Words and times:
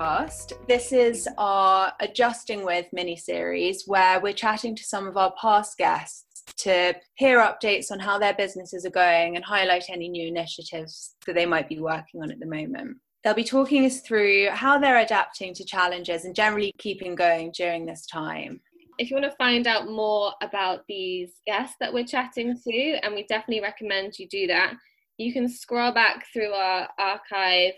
podcast. 0.00 0.52
This 0.66 0.92
is 0.92 1.28
our 1.36 1.92
Adjusting 2.00 2.64
With 2.64 2.86
mini 2.92 3.16
series 3.16 3.84
where 3.86 4.18
we're 4.18 4.32
chatting 4.32 4.74
to 4.74 4.82
some 4.82 5.06
of 5.06 5.16
our 5.18 5.32
past 5.40 5.76
guests 5.76 6.42
to 6.56 6.94
hear 7.16 7.38
updates 7.38 7.90
on 7.90 7.98
how 7.98 8.18
their 8.18 8.32
businesses 8.32 8.86
are 8.86 8.90
going 8.90 9.36
and 9.36 9.44
highlight 9.44 9.84
any 9.90 10.08
new 10.08 10.26
initiatives 10.26 11.16
that 11.26 11.34
they 11.34 11.44
might 11.44 11.68
be 11.68 11.80
working 11.80 12.22
on 12.22 12.30
at 12.30 12.40
the 12.40 12.46
moment. 12.46 12.96
They'll 13.22 13.34
be 13.34 13.44
talking 13.44 13.84
us 13.84 14.00
through 14.00 14.48
how 14.50 14.78
they're 14.78 15.00
adapting 15.00 15.52
to 15.54 15.64
challenges 15.64 16.24
and 16.24 16.34
generally 16.34 16.72
keeping 16.78 17.14
going 17.14 17.52
during 17.54 17.84
this 17.84 18.06
time. 18.06 18.60
If 18.98 19.10
you 19.10 19.16
want 19.16 19.30
to 19.30 19.36
find 19.36 19.66
out 19.66 19.90
more 19.90 20.32
about 20.42 20.84
these 20.88 21.32
guests 21.46 21.76
that 21.80 21.92
we're 21.92 22.06
chatting 22.06 22.56
to, 22.56 22.98
and 23.02 23.14
we 23.14 23.26
definitely 23.26 23.62
recommend 23.62 24.18
you 24.18 24.26
do 24.28 24.46
that, 24.46 24.74
you 25.18 25.34
can 25.34 25.46
scroll 25.46 25.92
back 25.92 26.24
through 26.32 26.52
our 26.52 26.88
archive 26.98 27.72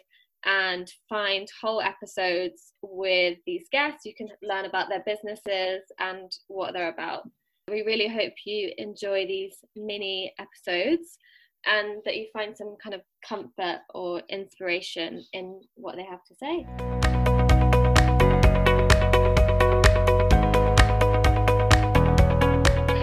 and 0.45 0.93
find 1.09 1.49
whole 1.61 1.81
episodes 1.81 2.73
with 2.83 3.39
these 3.47 3.67
guests. 3.71 4.05
You 4.05 4.15
can 4.15 4.29
learn 4.43 4.65
about 4.65 4.89
their 4.89 5.03
businesses 5.07 5.83
and 5.99 6.31
what 6.49 6.73
they're 6.73 6.93
about. 6.93 7.29
We 7.69 7.83
really 7.83 8.09
hope 8.09 8.33
you 8.45 8.73
enjoy 8.77 9.27
these 9.27 9.57
mini 9.77 10.35
episodes 10.39 11.19
and 11.65 12.03
that 12.05 12.17
you 12.17 12.27
find 12.33 12.57
some 12.57 12.77
kind 12.83 12.95
of 12.95 13.03
comfort 13.27 13.81
or 13.95 14.23
inspiration 14.29 15.25
in 15.33 15.61
what 15.75 15.97
they 15.97 16.03
have 16.03 16.25
to 16.25 16.35
say. 16.35 16.67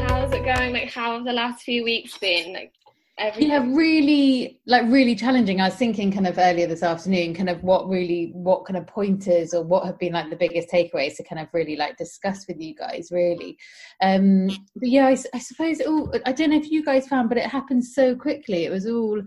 How's 0.07 0.33
it 0.33 0.43
going? 0.43 0.73
Like, 0.73 0.91
how 0.91 1.13
have 1.13 1.25
the 1.25 1.31
last 1.31 1.63
few 1.63 1.85
weeks 1.85 2.17
been? 2.17 2.53
Like, 2.53 2.73
everything. 3.19 3.51
Yeah, 3.51 3.65
really, 3.67 4.61
like 4.65 4.83
really 4.87 5.13
challenging. 5.15 5.61
I 5.61 5.65
was 5.65 5.75
thinking 5.75 6.11
kind 6.11 6.25
of 6.25 6.37
earlier 6.37 6.65
this 6.65 6.83
afternoon, 6.83 7.35
kind 7.35 7.49
of 7.49 7.63
what 7.63 7.87
really, 7.87 8.31
what 8.33 8.65
kind 8.65 8.77
of 8.77 8.87
pointers 8.87 9.53
or 9.53 9.63
what 9.63 9.85
have 9.85 9.99
been 9.99 10.13
like 10.13 10.29
the 10.29 10.35
biggest 10.35 10.69
takeaways 10.69 11.17
to 11.17 11.23
kind 11.23 11.41
of 11.41 11.47
really 11.53 11.75
like 11.75 11.97
discuss 11.97 12.47
with 12.47 12.59
you 12.59 12.73
guys, 12.73 13.09
really. 13.11 13.57
Um, 14.01 14.47
but 14.75 14.89
yeah, 14.89 15.07
I, 15.07 15.17
I 15.33 15.39
suppose 15.39 15.81
all, 15.81 16.11
I 16.25 16.31
don't 16.31 16.49
know 16.49 16.57
if 16.57 16.71
you 16.71 16.83
guys 16.83 17.07
found, 17.07 17.29
but 17.29 17.37
it 17.37 17.45
happened 17.45 17.85
so 17.85 18.15
quickly. 18.15 18.65
It 18.65 18.71
was 18.71 18.87
all, 18.87 19.21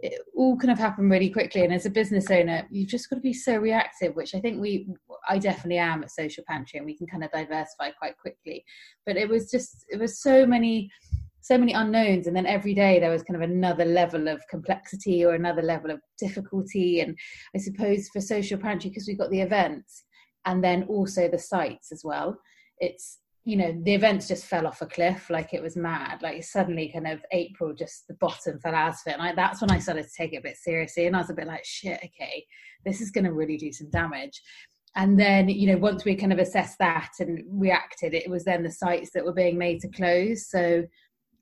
it 0.00 0.20
all 0.36 0.56
kind 0.56 0.70
of 0.70 0.78
happened 0.78 1.10
really 1.10 1.30
quickly. 1.30 1.62
And 1.62 1.72
as 1.72 1.86
a 1.86 1.90
business 1.90 2.30
owner, 2.30 2.66
you've 2.70 2.88
just 2.88 3.08
got 3.10 3.16
to 3.16 3.22
be 3.22 3.32
so 3.32 3.56
reactive, 3.56 4.14
which 4.14 4.34
I 4.34 4.40
think 4.40 4.60
we, 4.60 4.88
I 5.28 5.38
definitely 5.38 5.78
am 5.78 6.02
at 6.02 6.10
Social 6.10 6.44
Pantry, 6.46 6.78
and 6.78 6.86
we 6.86 6.96
can 6.96 7.06
kind 7.06 7.24
of 7.24 7.32
diversify 7.32 7.90
quite 7.90 8.16
quickly. 8.18 8.64
But 9.06 9.16
it 9.16 9.28
was 9.28 9.50
just, 9.50 9.84
it 9.88 9.98
was 9.98 10.20
so 10.20 10.46
many 10.46 10.90
so 11.48 11.56
many 11.56 11.72
unknowns 11.72 12.26
and 12.26 12.36
then 12.36 12.46
every 12.46 12.74
day 12.74 13.00
there 13.00 13.10
was 13.10 13.22
kind 13.22 13.42
of 13.42 13.48
another 13.48 13.84
level 13.84 14.28
of 14.28 14.46
complexity 14.48 15.24
or 15.24 15.34
another 15.34 15.62
level 15.62 15.90
of 15.90 16.00
difficulty 16.18 17.00
and 17.00 17.16
i 17.56 17.58
suppose 17.58 18.08
for 18.10 18.20
social 18.20 18.58
pantry 18.58 18.90
because 18.90 19.08
we've 19.08 19.18
got 19.18 19.30
the 19.30 19.40
events 19.40 20.04
and 20.44 20.62
then 20.62 20.82
also 20.84 21.26
the 21.28 21.38
sites 21.38 21.90
as 21.90 22.02
well 22.04 22.38
it's 22.78 23.20
you 23.44 23.56
know 23.56 23.74
the 23.84 23.94
events 23.94 24.28
just 24.28 24.44
fell 24.44 24.66
off 24.66 24.82
a 24.82 24.86
cliff 24.86 25.30
like 25.30 25.54
it 25.54 25.62
was 25.62 25.74
mad 25.74 26.20
like 26.20 26.44
suddenly 26.44 26.90
kind 26.92 27.08
of 27.08 27.20
april 27.32 27.72
just 27.74 28.06
the 28.08 28.14
bottom 28.20 28.60
fell 28.60 28.74
out 28.74 28.92
of 28.92 29.06
it 29.06 29.14
and 29.14 29.22
I, 29.22 29.34
that's 29.34 29.62
when 29.62 29.70
i 29.70 29.78
started 29.78 30.04
to 30.04 30.12
take 30.16 30.34
it 30.34 30.38
a 30.38 30.42
bit 30.42 30.58
seriously 30.58 31.06
and 31.06 31.16
i 31.16 31.20
was 31.20 31.30
a 31.30 31.34
bit 31.34 31.46
like 31.46 31.64
shit 31.64 31.98
okay 32.04 32.44
this 32.84 33.00
is 33.00 33.10
going 33.10 33.24
to 33.24 33.32
really 33.32 33.56
do 33.56 33.72
some 33.72 33.90
damage. 33.90 34.40
And 34.96 35.18
then 35.18 35.48
you 35.48 35.70
know 35.70 35.78
once 35.78 36.04
we 36.04 36.16
kind 36.16 36.32
of 36.32 36.38
assessed 36.38 36.78
that 36.78 37.10
and 37.20 37.42
reacted 37.48 38.14
it 38.14 38.28
was 38.28 38.44
then 38.44 38.62
the 38.62 38.70
sites 38.70 39.10
that 39.14 39.24
were 39.24 39.34
being 39.34 39.58
made 39.58 39.80
to 39.80 39.88
close 39.88 40.48
so 40.48 40.82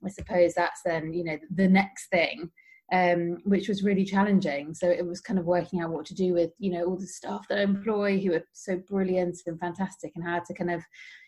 I 0.05 0.09
suppose 0.09 0.53
that's 0.53 0.81
then 0.85 1.13
you 1.13 1.23
know 1.23 1.37
the 1.53 1.67
next 1.67 2.07
thing, 2.07 2.49
um, 2.91 3.37
which 3.43 3.67
was 3.67 3.83
really 3.83 4.05
challenging. 4.05 4.73
So 4.73 4.89
it 4.89 5.05
was 5.05 5.21
kind 5.21 5.39
of 5.39 5.45
working 5.45 5.81
out 5.81 5.91
what 5.91 6.05
to 6.07 6.15
do 6.15 6.33
with 6.33 6.51
you 6.59 6.71
know 6.71 6.85
all 6.85 6.97
the 6.97 7.07
staff 7.07 7.47
that 7.49 7.59
I 7.59 7.63
employ 7.63 8.19
who 8.19 8.33
are 8.33 8.43
so 8.53 8.77
brilliant 8.77 9.37
and 9.45 9.59
fantastic, 9.59 10.13
and 10.15 10.23
how 10.23 10.39
to 10.39 10.53
kind 10.53 10.71
of 10.71 10.83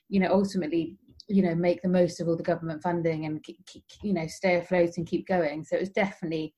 you 0.08 0.20
know 0.20 0.32
ultimately 0.32 0.98
you 1.28 1.44
know 1.44 1.56
make 1.56 1.82
the 1.82 1.90
most 1.90 2.20
of 2.20 2.28
all 2.28 2.38
the 2.38 2.44
government 2.44 2.82
funding 2.82 3.26
and 3.26 3.44
keep, 3.44 3.64
keep, 3.66 3.84
you 4.02 4.14
know 4.14 4.28
stay 4.28 4.56
afloat 4.56 4.98
and 4.98 5.08
keep 5.08 5.28
going. 5.28 5.64
So 5.64 5.76
it 5.76 5.82
was 5.82 5.90
definitely 5.90 6.54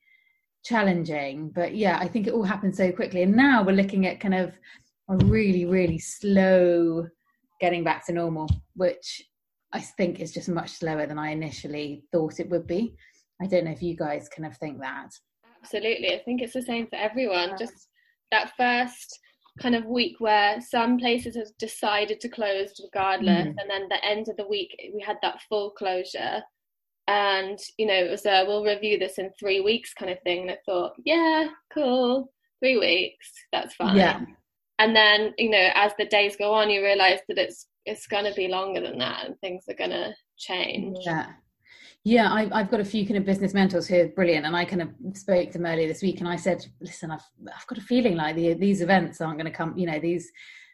challenging, 0.63 1.50
but 1.50 1.75
yeah, 1.75 1.97
I 2.00 2.07
think 2.07 2.27
it 2.27 2.33
all 2.33 2.44
happened 2.44 2.75
so 2.75 2.91
quickly. 2.91 3.23
And 3.23 3.35
now 3.35 3.63
we're 3.63 3.71
looking 3.71 4.05
at 4.05 4.19
kind 4.19 4.35
of 4.35 4.53
a 5.09 5.17
really 5.25 5.66
really 5.66 6.00
slow 6.00 7.07
getting 7.59 7.83
back 7.83 8.05
to 8.05 8.13
normal, 8.13 8.50
which 8.75 9.21
I 9.73 9.79
think 9.79 10.19
is 10.19 10.33
just 10.33 10.49
much 10.49 10.71
slower 10.71 11.05
than 11.05 11.19
I 11.19 11.31
initially 11.31 12.03
thought 12.11 12.39
it 12.39 12.49
would 12.49 12.67
be. 12.67 12.95
I 13.41 13.47
don't 13.47 13.65
know 13.65 13.71
if 13.71 13.81
you 13.81 13.95
guys 13.95 14.29
kind 14.29 14.45
of 14.45 14.57
think 14.57 14.79
that. 14.81 15.09
Absolutely. 15.63 16.13
I 16.13 16.21
think 16.23 16.41
it's 16.41 16.53
the 16.53 16.61
same 16.61 16.87
for 16.87 16.95
everyone. 16.95 17.55
Just 17.57 17.87
that 18.31 18.53
first 18.57 19.19
kind 19.59 19.75
of 19.75 19.85
week 19.85 20.15
where 20.19 20.59
some 20.61 20.97
places 20.97 21.35
have 21.35 21.47
decided 21.59 22.19
to 22.21 22.29
close 22.29 22.73
regardless, 22.83 23.47
mm. 23.47 23.55
and 23.57 23.69
then 23.69 23.87
the 23.89 24.03
end 24.05 24.27
of 24.29 24.37
the 24.37 24.47
week 24.47 24.75
we 24.93 25.01
had 25.01 25.17
that 25.21 25.41
full 25.49 25.71
closure. 25.71 26.41
And 27.07 27.59
you 27.77 27.85
know, 27.85 27.93
it 27.93 28.09
was 28.09 28.25
a 28.25 28.45
we'll 28.45 28.63
review 28.63 28.97
this 28.97 29.17
in 29.17 29.31
three 29.39 29.61
weeks 29.61 29.93
kind 29.93 30.11
of 30.11 30.19
thing. 30.23 30.41
And 30.41 30.51
I 30.51 30.57
thought, 30.65 30.93
yeah, 31.03 31.49
cool, 31.73 32.31
three 32.59 32.77
weeks, 32.77 33.31
that's 33.51 33.75
fine. 33.75 33.97
Yeah. 33.97 34.21
And 34.81 34.96
then, 34.96 35.36
you 35.38 35.52
know, 35.52 35.69
as 35.75 35.92
the 36.00 36.06
days 36.06 36.36
go 36.36 36.53
on, 36.53 36.72
you 36.72 36.81
realise 36.81 37.22
that 37.28 37.38
it's 37.38 37.68
it's 37.86 38.08
going 38.08 38.25
to 38.25 38.34
be 38.34 38.47
longer 38.47 38.81
than 38.81 38.97
that 38.97 39.25
and 39.25 39.40
things 39.40 39.64
are 39.69 39.75
going 39.75 39.92
to 39.92 40.14
change. 40.38 40.97
Yeah. 41.02 41.28
Yeah 42.03 42.34
I, 42.34 42.59
have 42.59 42.72
got 42.72 42.80
a 42.80 42.86
few 42.86 43.06
kind 43.06 43.18
of 43.18 43.25
business 43.25 43.53
mentors 43.53 43.88
who 43.88 44.02
are 44.02 44.08
brilliant 44.08 44.46
and 44.46 44.56
i 44.56 44.66
kind 44.66 44.81
of 44.81 44.90
spoke 45.14 45.52
to 45.52 45.58
them 45.58 45.68
earlier 45.68 45.88
this 45.88 46.02
week 46.02 46.19
and 46.19 46.28
i 46.28 46.36
said 46.36 46.64
listen 46.80 47.12
i've, 47.12 47.25
I've 47.56 47.68
got 47.68 47.78
a 47.78 47.81
feeling 47.81 48.16
like 48.16 48.36
the, 48.36 48.53
these 48.53 48.81
events 48.81 49.22
aren't 49.22 49.40
going 49.40 49.52
to 49.52 49.58
come 49.58 49.78
you 49.78 49.88
know 49.88 50.00
these 50.00 50.31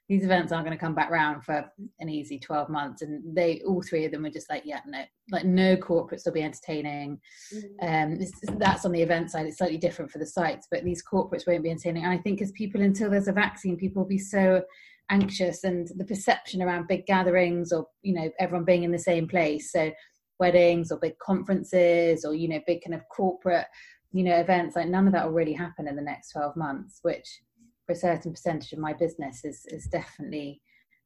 these 0.09 0.23
events 0.23 0.51
aren't 0.51 0.65
going 0.65 0.77
to 0.77 0.83
come 0.83 0.95
back 0.95 1.09
round 1.09 1.43
for 1.43 1.69
an 1.99 2.09
easy 2.09 2.39
12 2.39 2.69
months 2.69 3.01
and 3.01 3.21
they 3.35 3.61
all 3.67 3.81
three 3.81 4.05
of 4.05 4.11
them 4.11 4.23
were 4.23 4.29
just 4.29 4.49
like 4.49 4.63
yeah 4.65 4.79
no 4.87 5.03
like 5.31 5.45
no 5.45 5.75
corporates 5.75 6.25
will 6.25 6.33
be 6.33 6.41
entertaining 6.41 7.19
mm-hmm. 7.53 7.87
um 7.87 8.17
this, 8.17 8.31
that's 8.57 8.85
on 8.85 8.91
the 8.91 9.01
event 9.01 9.29
side 9.29 9.45
it's 9.45 9.57
slightly 9.57 9.77
different 9.77 10.09
for 10.09 10.19
the 10.19 10.25
sites 10.25 10.67
but 10.71 10.83
these 10.83 11.03
corporates 11.03 11.45
won't 11.45 11.63
be 11.63 11.69
entertaining 11.69 12.03
and 12.03 12.13
i 12.13 12.17
think 12.17 12.41
as 12.41 12.51
people 12.53 12.81
until 12.81 13.09
there's 13.09 13.27
a 13.27 13.33
vaccine 13.33 13.75
people 13.75 14.03
will 14.03 14.09
be 14.09 14.17
so 14.17 14.61
anxious 15.09 15.63
and 15.63 15.89
the 15.97 16.05
perception 16.05 16.61
around 16.61 16.87
big 16.87 17.05
gatherings 17.05 17.71
or 17.71 17.87
you 18.01 18.13
know 18.13 18.29
everyone 18.39 18.65
being 18.65 18.83
in 18.83 18.91
the 18.91 18.99
same 18.99 19.27
place 19.27 19.71
so 19.71 19.91
weddings 20.39 20.91
or 20.91 20.99
big 20.99 21.17
conferences 21.19 22.23
or 22.23 22.33
you 22.33 22.47
know 22.47 22.59
big 22.67 22.81
kind 22.83 22.93
of 22.93 23.07
corporate 23.09 23.65
you 24.11 24.23
know 24.23 24.35
events 24.37 24.75
like 24.75 24.87
none 24.87 25.07
of 25.07 25.13
that 25.13 25.25
will 25.25 25.33
really 25.33 25.53
happen 25.53 25.87
in 25.87 25.95
the 25.95 26.01
next 26.01 26.31
12 26.31 26.55
months 26.55 26.99
which 27.01 27.41
for 27.87 27.93
a 27.93 27.95
certain 27.95 28.31
percentage 28.31 28.73
of 28.73 28.79
my 28.79 28.93
business 28.93 29.43
is 29.43 29.65
is 29.69 29.85
definitely 29.85 30.61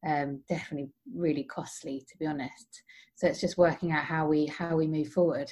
um, 0.05 0.41
definitely 0.49 0.89
really 1.15 1.43
costly 1.43 1.99
to 1.99 2.17
be 2.17 2.25
honest. 2.25 2.83
So 3.15 3.27
it's 3.27 3.39
just 3.39 3.57
working 3.57 3.91
out 3.91 4.03
how 4.03 4.27
we 4.27 4.47
how 4.47 4.75
we 4.75 4.87
move 4.87 5.09
forward. 5.09 5.49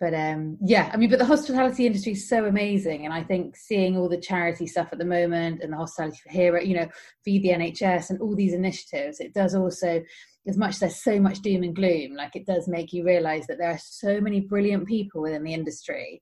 But 0.00 0.12
um 0.12 0.58
yeah 0.60 0.90
i 0.92 0.96
mean 0.96 1.08
but 1.08 1.20
the 1.20 1.24
hospitality 1.24 1.86
industry 1.86 2.12
is 2.12 2.28
so 2.28 2.46
amazing 2.46 3.04
and 3.04 3.14
i 3.14 3.22
think 3.22 3.56
seeing 3.56 3.96
all 3.96 4.08
the 4.08 4.20
charity 4.20 4.66
stuff 4.66 4.88
at 4.90 4.98
the 4.98 5.04
moment 5.04 5.62
and 5.62 5.72
the 5.72 5.76
hospitality 5.76 6.18
for 6.24 6.60
you 6.60 6.76
know 6.76 6.88
feed 7.24 7.44
the 7.44 7.50
nhs 7.50 8.10
and 8.10 8.20
all 8.20 8.34
these 8.34 8.52
initiatives 8.52 9.20
it 9.20 9.32
does 9.32 9.54
also 9.54 10.02
as 10.48 10.58
much 10.58 10.70
as 10.70 10.78
there's 10.80 11.02
so 11.02 11.20
much 11.20 11.40
doom 11.40 11.62
and 11.62 11.76
gloom 11.76 12.16
like 12.16 12.34
it 12.34 12.44
does 12.44 12.66
make 12.66 12.92
you 12.92 13.04
realize 13.04 13.46
that 13.46 13.56
there 13.56 13.70
are 13.70 13.78
so 13.78 14.20
many 14.20 14.40
brilliant 14.40 14.86
people 14.86 15.22
within 15.22 15.44
the 15.44 15.54
industry 15.54 16.20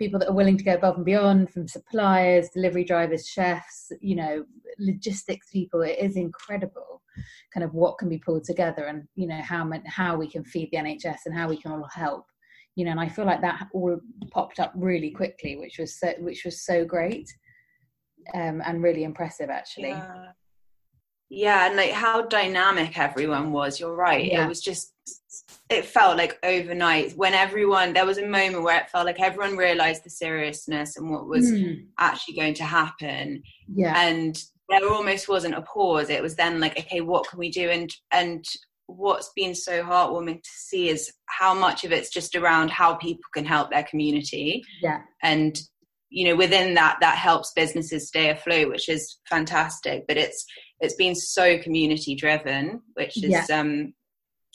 people 0.00 0.18
that 0.18 0.30
are 0.30 0.34
willing 0.34 0.56
to 0.56 0.64
go 0.64 0.74
above 0.74 0.96
and 0.96 1.04
beyond 1.04 1.50
from 1.50 1.68
suppliers 1.68 2.48
delivery 2.54 2.82
drivers 2.82 3.28
chefs 3.28 3.92
you 4.00 4.16
know 4.16 4.42
logistics 4.78 5.50
people 5.50 5.82
it 5.82 5.98
is 6.00 6.16
incredible 6.16 7.02
kind 7.52 7.62
of 7.62 7.74
what 7.74 7.98
can 7.98 8.08
be 8.08 8.16
pulled 8.18 8.42
together 8.42 8.86
and 8.86 9.06
you 9.14 9.26
know 9.26 9.40
how 9.42 9.70
how 9.86 10.16
we 10.16 10.28
can 10.28 10.42
feed 10.42 10.70
the 10.72 10.78
nhs 10.78 11.18
and 11.26 11.36
how 11.36 11.46
we 11.46 11.60
can 11.60 11.70
all 11.70 11.86
help 11.92 12.24
you 12.76 12.84
know 12.84 12.90
and 12.90 13.00
i 13.00 13.08
feel 13.08 13.26
like 13.26 13.42
that 13.42 13.68
all 13.74 14.00
popped 14.32 14.58
up 14.58 14.72
really 14.74 15.10
quickly 15.10 15.56
which 15.56 15.76
was 15.78 16.00
so 16.00 16.14
which 16.20 16.46
was 16.46 16.64
so 16.64 16.82
great 16.82 17.28
um, 18.34 18.62
and 18.64 18.82
really 18.82 19.04
impressive 19.04 19.50
actually 19.50 19.90
yeah. 19.90 20.28
Yeah 21.30 21.66
and 21.66 21.76
like 21.76 21.92
how 21.92 22.22
dynamic 22.22 22.98
everyone 22.98 23.52
was 23.52 23.78
you're 23.80 23.94
right 23.94 24.26
yeah. 24.26 24.44
it 24.44 24.48
was 24.48 24.60
just 24.60 24.92
it 25.68 25.84
felt 25.84 26.16
like 26.16 26.38
overnight 26.42 27.16
when 27.16 27.34
everyone 27.34 27.92
there 27.92 28.04
was 28.04 28.18
a 28.18 28.26
moment 28.26 28.62
where 28.62 28.80
it 28.80 28.90
felt 28.90 29.06
like 29.06 29.20
everyone 29.20 29.56
realized 29.56 30.04
the 30.04 30.10
seriousness 30.10 30.96
and 30.96 31.08
what 31.08 31.26
was 31.26 31.50
mm. 31.50 31.84
actually 31.98 32.34
going 32.34 32.54
to 32.54 32.64
happen 32.64 33.42
yeah 33.72 33.94
and 34.00 34.42
there 34.68 34.88
almost 34.88 35.28
wasn't 35.28 35.54
a 35.54 35.62
pause 35.62 36.10
it 36.10 36.22
was 36.22 36.34
then 36.36 36.60
like 36.60 36.78
okay 36.78 37.00
what 37.00 37.26
can 37.28 37.38
we 37.38 37.50
do 37.50 37.70
and 37.70 37.94
and 38.10 38.44
what's 38.96 39.30
been 39.34 39.54
so 39.54 39.82
heartwarming 39.82 40.42
to 40.42 40.50
see 40.50 40.88
is 40.88 41.12
how 41.26 41.54
much 41.54 41.84
of 41.84 41.92
it's 41.92 42.10
just 42.10 42.34
around 42.34 42.70
how 42.70 42.94
people 42.94 43.22
can 43.32 43.44
help 43.44 43.70
their 43.70 43.84
community. 43.84 44.62
Yeah. 44.82 45.02
And 45.22 45.60
you 46.10 46.28
know 46.28 46.36
within 46.36 46.74
that 46.74 46.98
that 47.00 47.16
helps 47.16 47.52
businesses 47.52 48.08
stay 48.08 48.30
afloat 48.30 48.68
which 48.68 48.88
is 48.88 49.18
fantastic 49.28 50.04
but 50.06 50.16
it's 50.16 50.44
it's 50.80 50.94
been 50.94 51.14
so 51.14 51.58
community 51.58 52.14
driven 52.14 52.80
which 52.94 53.16
is 53.22 53.30
yeah. 53.30 53.46
um 53.50 53.94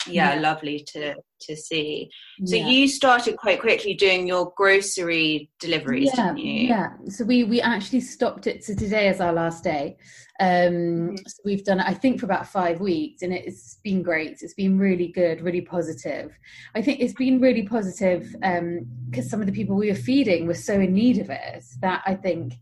yeah, 0.07 0.35
yeah, 0.35 0.41
lovely 0.41 0.85
to 0.93 1.15
to 1.41 1.55
see. 1.55 2.09
So 2.45 2.55
yeah. 2.55 2.67
you 2.67 2.87
started 2.87 3.37
quite 3.37 3.59
quickly 3.59 3.93
doing 3.93 4.27
your 4.27 4.53
grocery 4.55 5.49
deliveries, 5.59 6.11
yeah, 6.15 6.27
didn't 6.27 6.39
you? 6.39 6.67
Yeah. 6.67 6.89
So 7.09 7.25
we 7.25 7.43
we 7.43 7.61
actually 7.61 8.01
stopped 8.01 8.47
it. 8.47 8.63
So 8.63 8.73
today 8.75 9.09
is 9.09 9.21
our 9.21 9.33
last 9.33 9.63
day. 9.63 9.97
Um, 10.39 10.47
mm-hmm. 10.47 11.15
so 11.15 11.41
we've 11.45 11.63
done 11.63 11.79
it, 11.79 11.85
I 11.87 11.93
think, 11.93 12.19
for 12.19 12.25
about 12.25 12.47
five 12.47 12.81
weeks, 12.81 13.21
and 13.21 13.33
it's 13.33 13.75
been 13.83 14.01
great. 14.01 14.37
It's 14.41 14.53
been 14.53 14.77
really 14.77 15.07
good, 15.07 15.41
really 15.41 15.61
positive. 15.61 16.37
I 16.75 16.81
think 16.81 16.99
it's 16.99 17.13
been 17.13 17.39
really 17.39 17.63
positive 17.63 18.31
because 18.31 19.25
um, 19.25 19.29
some 19.29 19.39
of 19.39 19.47
the 19.47 19.53
people 19.53 19.75
we 19.75 19.89
were 19.89 19.95
feeding 19.95 20.47
were 20.47 20.53
so 20.53 20.73
in 20.73 20.93
need 20.93 21.19
of 21.19 21.29
it 21.29 21.63
that 21.81 22.01
I 22.05 22.15
think, 22.15 22.53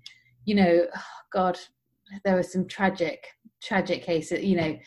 you 0.45 0.55
know, 0.55 0.85
oh 0.95 1.03
God, 1.31 1.57
there 2.23 2.35
were 2.35 2.43
some 2.43 2.67
tragic, 2.67 3.25
tragic 3.61 4.03
cases. 4.03 4.43
You 4.43 4.57
know 4.57 4.77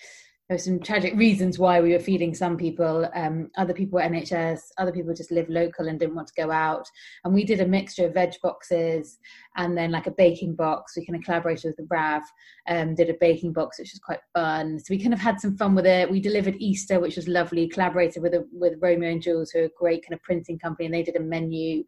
there 0.48 0.54
were 0.54 0.62
some 0.62 0.78
tragic 0.78 1.14
reasons 1.16 1.58
why 1.58 1.80
we 1.80 1.92
were 1.92 1.98
feeding 1.98 2.32
some 2.32 2.56
people. 2.56 3.08
Um, 3.16 3.50
other 3.56 3.74
people 3.74 3.96
were 3.96 4.08
NHS, 4.08 4.60
other 4.78 4.92
people 4.92 5.12
just 5.12 5.32
live 5.32 5.48
local 5.48 5.88
and 5.88 5.98
didn't 5.98 6.14
want 6.14 6.28
to 6.28 6.40
go 6.40 6.52
out. 6.52 6.86
And 7.24 7.34
we 7.34 7.44
did 7.44 7.60
a 7.60 7.66
mixture 7.66 8.06
of 8.06 8.14
veg 8.14 8.34
boxes 8.40 9.18
and 9.56 9.76
then 9.76 9.90
like 9.90 10.06
a 10.06 10.12
baking 10.12 10.54
box. 10.54 10.96
We 10.96 11.04
kind 11.04 11.18
of 11.18 11.24
collaborated 11.24 11.64
with 11.64 11.76
the 11.76 11.88
RAV, 11.90 12.22
um, 12.68 12.94
did 12.94 13.10
a 13.10 13.16
baking 13.20 13.54
box, 13.54 13.80
which 13.80 13.92
was 13.92 13.98
quite 13.98 14.20
fun. 14.34 14.78
So 14.78 14.86
we 14.90 15.02
kind 15.02 15.14
of 15.14 15.18
had 15.18 15.40
some 15.40 15.56
fun 15.56 15.74
with 15.74 15.86
it. 15.86 16.08
We 16.08 16.20
delivered 16.20 16.54
Easter, 16.60 17.00
which 17.00 17.16
was 17.16 17.26
lovely. 17.26 17.66
Collaborated 17.66 18.22
with 18.22 18.34
a, 18.34 18.46
with 18.52 18.74
Romeo 18.80 19.10
and 19.10 19.22
Jules, 19.22 19.50
who 19.50 19.60
are 19.60 19.64
a 19.64 19.70
great 19.76 20.04
kind 20.04 20.14
of 20.14 20.22
printing 20.22 20.60
company, 20.60 20.86
and 20.86 20.94
they 20.94 21.02
did 21.02 21.16
a 21.16 21.20
menu. 21.20 21.82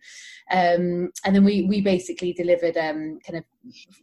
Um, 0.50 1.12
and 1.25 1.34
then 1.34 1.44
we 1.44 1.62
we 1.62 1.81
basically 1.81 2.32
delivered 2.32 2.76
um, 2.76 3.20
kind 3.25 3.38
of 3.38 3.44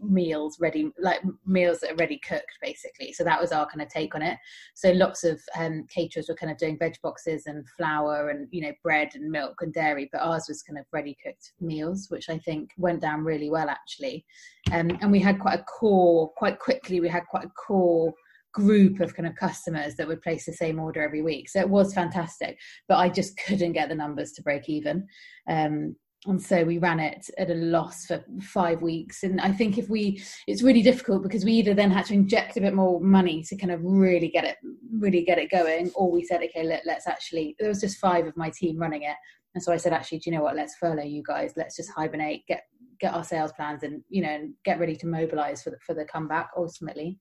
meals 0.01 0.57
ready, 0.59 0.91
like 0.99 1.21
meals 1.45 1.79
that 1.79 1.91
are 1.91 1.95
ready 1.95 2.19
cooked, 2.27 2.57
basically. 2.61 3.13
So 3.13 3.23
that 3.23 3.39
was 3.39 3.51
our 3.51 3.65
kind 3.67 3.81
of 3.81 3.89
take 3.89 4.15
on 4.15 4.21
it. 4.21 4.37
So 4.73 4.91
lots 4.91 5.23
of 5.23 5.41
um, 5.57 5.85
caterers 5.93 6.29
were 6.29 6.35
kind 6.35 6.51
of 6.51 6.57
doing 6.57 6.77
veg 6.77 6.95
boxes 7.01 7.45
and 7.45 7.67
flour 7.77 8.29
and 8.29 8.47
you 8.51 8.61
know 8.61 8.73
bread 8.83 9.11
and 9.15 9.31
milk 9.31 9.55
and 9.61 9.73
dairy, 9.73 10.09
but 10.11 10.21
ours 10.21 10.45
was 10.47 10.61
kind 10.61 10.79
of 10.79 10.85
ready 10.91 11.17
cooked 11.23 11.53
meals, 11.59 12.07
which 12.09 12.29
I 12.29 12.37
think 12.39 12.71
went 12.77 13.01
down 13.01 13.23
really 13.23 13.49
well 13.49 13.69
actually. 13.69 14.25
Um, 14.71 14.97
and 15.01 15.11
we 15.11 15.19
had 15.19 15.39
quite 15.39 15.59
a 15.59 15.63
core, 15.63 16.31
quite 16.35 16.59
quickly, 16.59 16.99
we 16.99 17.09
had 17.09 17.25
quite 17.27 17.45
a 17.45 17.49
core 17.49 18.13
group 18.55 19.01
of 19.01 19.13
kind 19.13 19.27
of 19.27 19.35
customers 19.35 19.95
that 19.95 20.07
would 20.07 20.21
place 20.21 20.45
the 20.45 20.53
same 20.53 20.79
order 20.79 21.03
every 21.03 21.21
week. 21.21 21.49
So 21.49 21.59
it 21.59 21.69
was 21.69 21.93
fantastic, 21.93 22.57
but 22.87 22.97
I 22.97 23.09
just 23.09 23.37
couldn't 23.45 23.73
get 23.73 23.89
the 23.89 23.95
numbers 23.95 24.31
to 24.33 24.41
break 24.41 24.69
even. 24.69 25.05
Um, 25.49 25.95
and 26.27 26.41
so 26.41 26.63
we 26.63 26.77
ran 26.77 26.99
it 26.99 27.29
at 27.37 27.49
a 27.49 27.55
loss 27.55 28.05
for 28.05 28.23
five 28.41 28.81
weeks. 28.81 29.23
And 29.23 29.39
i 29.41 29.51
think 29.51 29.77
if 29.77 29.89
we 29.89 30.21
it's 30.47 30.63
really 30.63 30.81
difficult 30.81 31.23
because 31.23 31.45
we 31.45 31.53
either 31.53 31.73
then 31.73 31.91
had 31.91 32.05
to 32.05 32.13
inject 32.13 32.57
a 32.57 32.61
bit 32.61 32.73
more 32.73 32.99
money 32.99 33.43
to 33.43 33.55
kind 33.55 33.71
of 33.71 33.81
really 33.83 34.29
get 34.29 34.43
it 34.43 34.57
really 34.99 35.23
get 35.23 35.37
it 35.37 35.51
going 35.51 35.91
or 35.95 36.11
we 36.11 36.23
said 36.23 36.41
okay 36.43 36.63
let, 36.63 36.85
let's 36.85 37.07
actually 37.07 37.55
there 37.59 37.69
was 37.69 37.81
just 37.81 37.97
five 37.97 38.25
of 38.25 38.35
my 38.37 38.49
team 38.49 38.77
running 38.77 39.03
it. 39.03 39.15
And 39.53 39.63
so 39.63 39.71
i 39.71 39.77
said 39.77 39.93
actually 39.93 40.19
do 40.19 40.29
you 40.29 40.37
know 40.37 40.43
what? 40.43 40.55
Let's 40.55 40.75
furlough 40.75 41.03
you 41.03 41.23
guys. 41.25 41.53
Let's 41.55 41.75
just 41.75 41.91
hibernate 41.91 42.45
get 42.47 42.63
get 42.99 43.13
our 43.13 43.23
sales 43.23 43.51
plans 43.53 43.83
and 43.83 44.01
you 44.09 44.21
know 44.21 44.29
and 44.29 44.53
get 44.63 44.79
ready 44.79 44.95
to 44.95 45.07
mobilize 45.07 45.61
for 45.61 45.71
the, 45.71 45.77
for 45.85 45.93
the 45.93 46.05
comeback 46.05 46.49
ultimately. 46.57 47.17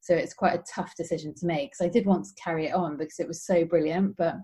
So 0.00 0.14
it's 0.14 0.34
quite 0.34 0.54
a 0.54 0.64
tough 0.72 0.94
decision 0.96 1.34
to 1.36 1.46
make. 1.46 1.72
Because 1.72 1.86
i 1.86 1.90
did 1.90 2.06
want 2.06 2.24
to 2.24 2.42
carry 2.42 2.66
it 2.66 2.74
on 2.74 2.96
because 2.96 3.18
it 3.18 3.28
was 3.28 3.44
so 3.44 3.64
brilliant 3.64 4.16
but 4.16 4.36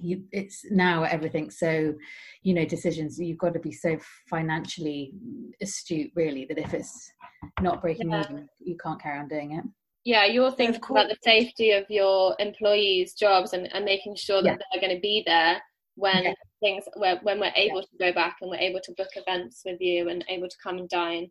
you, 0.00 0.22
it's 0.32 0.64
now 0.70 1.04
everything 1.04 1.50
so 1.50 1.94
you 2.42 2.54
know 2.54 2.64
decisions 2.64 3.18
you've 3.18 3.38
got 3.38 3.52
to 3.52 3.60
be 3.60 3.72
so 3.72 3.98
financially 4.28 5.12
astute 5.60 6.10
really 6.14 6.44
that 6.46 6.58
if 6.58 6.74
it's 6.74 7.12
not 7.60 7.80
breaking 7.80 8.10
yeah. 8.10 8.24
even 8.24 8.48
you 8.58 8.76
can't 8.82 9.00
carry 9.00 9.18
on 9.18 9.28
doing 9.28 9.52
it 9.52 9.64
yeah 10.04 10.24
you're 10.24 10.52
thinking 10.52 10.80
about 10.88 11.08
the 11.08 11.16
safety 11.22 11.72
of 11.72 11.84
your 11.88 12.34
employees 12.38 13.14
jobs 13.14 13.52
and, 13.52 13.72
and 13.74 13.84
making 13.84 14.16
sure 14.16 14.42
that 14.42 14.50
yeah. 14.50 14.56
they're 14.72 14.80
going 14.80 14.96
to 14.96 15.00
be 15.00 15.22
there 15.26 15.60
when 15.96 16.24
yeah. 16.24 16.32
things 16.60 16.84
when 16.96 17.40
we're 17.40 17.52
able 17.56 17.82
to 17.82 17.88
go 17.98 18.12
back 18.12 18.36
and 18.40 18.50
we're 18.50 18.56
able 18.56 18.80
to 18.82 18.94
book 18.96 19.10
events 19.16 19.62
with 19.64 19.80
you 19.80 20.08
and 20.08 20.24
able 20.28 20.48
to 20.48 20.56
come 20.62 20.78
and 20.78 20.88
dine 20.88 21.28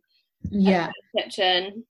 yeah 0.50 0.90
kitchen 1.16 1.84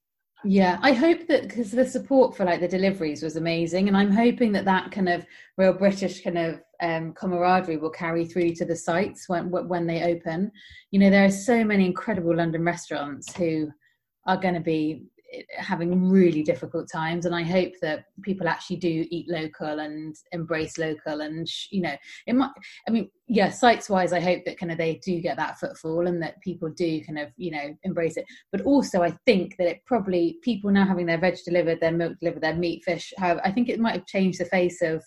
yeah 0.45 0.79
i 0.83 0.93
hope 0.93 1.27
that 1.27 1.43
because 1.43 1.71
the 1.71 1.85
support 1.85 2.37
for 2.37 2.45
like 2.45 2.61
the 2.61 2.69
deliveries 2.69 3.23
was 3.23 3.37
amazing 3.37 3.89
and 3.89 3.97
i'm 3.97 4.11
hoping 4.11 4.53
that 4.53 4.65
that 4.65 4.91
kind 4.91 5.09
of 5.09 5.27
real 5.57 5.73
british 5.73 6.23
kind 6.23 6.39
of 6.39 6.61
um, 6.83 7.13
camaraderie 7.13 7.77
will 7.77 7.91
carry 7.91 8.25
through 8.25 8.55
to 8.55 8.65
the 8.65 8.77
sites 8.77 9.29
when 9.29 9.51
when 9.51 9.87
they 9.87 10.03
open. 10.03 10.51
You 10.91 11.01
know 11.01 11.11
there 11.11 11.27
are 11.27 11.31
so 11.31 11.63
many 11.63 11.85
incredible 11.85 12.35
london 12.35 12.65
restaurants 12.65 13.35
who 13.35 13.71
are 14.27 14.39
going 14.39 14.55
to 14.55 14.61
be 14.61 15.05
having 15.57 16.09
really 16.11 16.43
difficult 16.43 16.89
times. 16.91 17.27
And 17.27 17.35
i 17.35 17.43
hope 17.43 17.73
that 17.83 18.05
people 18.23 18.49
actually 18.49 18.77
do 18.77 19.07
eat 19.11 19.29
local 19.29 19.81
and 19.81 20.15
embrace 20.33 20.79
local 20.79 21.21
and 21.21 21.49
you 21.71 21.83
know 21.83 21.95
it 22.27 22.35
might 22.35 22.51
i 22.89 22.91
mean 22.91 23.11
yeah 23.29 23.51
sites 23.51 23.89
wise 23.89 24.13
i 24.13 24.21
hope 24.21 24.45
that 24.45 24.59
kind 24.59 24.73
of 24.73 24.79
they 24.79 25.01
do 25.05 25.21
get 25.21 25.37
that 25.37 25.59
footfall 25.59 26.07
and 26.07 26.23
that 26.23 26.41
people 26.41 26.69
do 26.71 27.03
kind 27.05 27.19
of 27.19 27.29
you 27.37 27.51
know 27.51 27.77
embrace 27.83 28.17
it. 28.17 28.25
But 28.53 28.63
also 28.63 29.03
i 29.03 29.11
think 29.27 29.57
that 29.59 29.69
it 29.69 29.81
probably 29.87 30.39
people 30.43 30.71
now 30.71 30.87
having 30.87 31.07
their 31.07 31.19
veg 31.19 31.39
delivered 31.45 31.81
their 31.81 31.93
milk 31.93 32.19
delivered 32.21 32.43
their 32.43 32.57
meat 32.57 32.83
fish 32.85 33.13
have 33.19 33.39
i 33.45 33.51
think 33.51 33.69
it 33.69 33.81
might 33.81 33.95
have 33.95 34.07
changed 34.07 34.41
the 34.41 34.45
face 34.47 34.83
of 34.83 35.03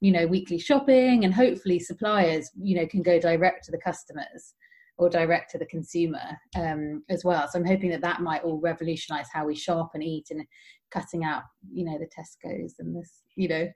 you 0.00 0.12
know 0.12 0.26
weekly 0.26 0.58
shopping 0.58 1.24
and 1.24 1.34
hopefully 1.34 1.78
suppliers 1.78 2.50
you 2.60 2.76
know 2.76 2.86
can 2.86 3.02
go 3.02 3.18
direct 3.18 3.64
to 3.64 3.70
the 3.70 3.78
customers 3.78 4.54
or 4.98 5.08
direct 5.08 5.50
to 5.52 5.58
the 5.58 5.66
consumer 5.66 6.20
um, 6.56 7.02
as 7.08 7.24
well. 7.24 7.48
So 7.48 7.58
I'm 7.58 7.66
hoping 7.66 7.90
that 7.90 8.00
that 8.02 8.20
might 8.20 8.42
all 8.42 8.60
revolutionise 8.60 9.28
how 9.32 9.46
we 9.46 9.54
shop 9.54 9.90
and 9.94 10.02
eat 10.02 10.26
and 10.30 10.44
cutting 10.90 11.24
out, 11.24 11.42
you 11.72 11.84
know, 11.84 11.98
the 11.98 12.06
Tesco's 12.06 12.74
and 12.78 12.96
this, 12.96 13.22
you 13.36 13.48
know, 13.48 13.68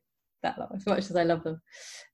that 0.43 0.59
lot 0.59 0.73
as 0.75 0.87
much 0.87 1.11
as 1.11 1.17
I 1.17 1.23
love 1.23 1.45
them. 1.45 1.61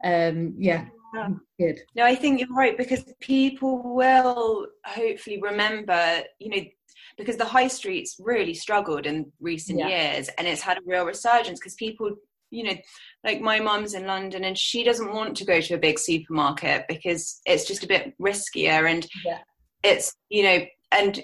Um, 0.04 0.54
yeah, 0.58 0.84
yeah, 1.14 1.28
good. 1.58 1.80
No, 1.96 2.04
I 2.04 2.14
think 2.14 2.40
you're 2.40 2.54
right 2.54 2.76
because 2.76 3.04
people 3.20 3.82
will 3.82 4.66
hopefully 4.84 5.40
remember, 5.40 6.22
you 6.38 6.50
know, 6.50 6.62
because 7.16 7.36
the 7.36 7.44
high 7.44 7.68
streets 7.68 8.16
really 8.18 8.54
struggled 8.54 9.06
in 9.06 9.32
recent 9.40 9.78
yeah. 9.78 9.88
years 9.88 10.28
and 10.36 10.46
it's 10.46 10.60
had 10.60 10.78
a 10.78 10.82
real 10.84 11.06
resurgence 11.06 11.58
because 11.58 11.74
people 11.74 12.10
you 12.50 12.64
know, 12.64 12.74
like 13.24 13.40
my 13.40 13.60
mum's 13.60 13.94
in 13.94 14.06
London 14.06 14.44
and 14.44 14.56
she 14.56 14.84
doesn't 14.84 15.12
want 15.12 15.36
to 15.36 15.44
go 15.44 15.60
to 15.60 15.74
a 15.74 15.78
big 15.78 15.98
supermarket 15.98 16.84
because 16.88 17.40
it's 17.44 17.66
just 17.66 17.84
a 17.84 17.88
bit 17.88 18.14
riskier 18.20 18.90
and 18.90 19.06
yeah. 19.24 19.38
it's, 19.82 20.14
you 20.30 20.42
know, 20.42 20.64
and 20.92 21.20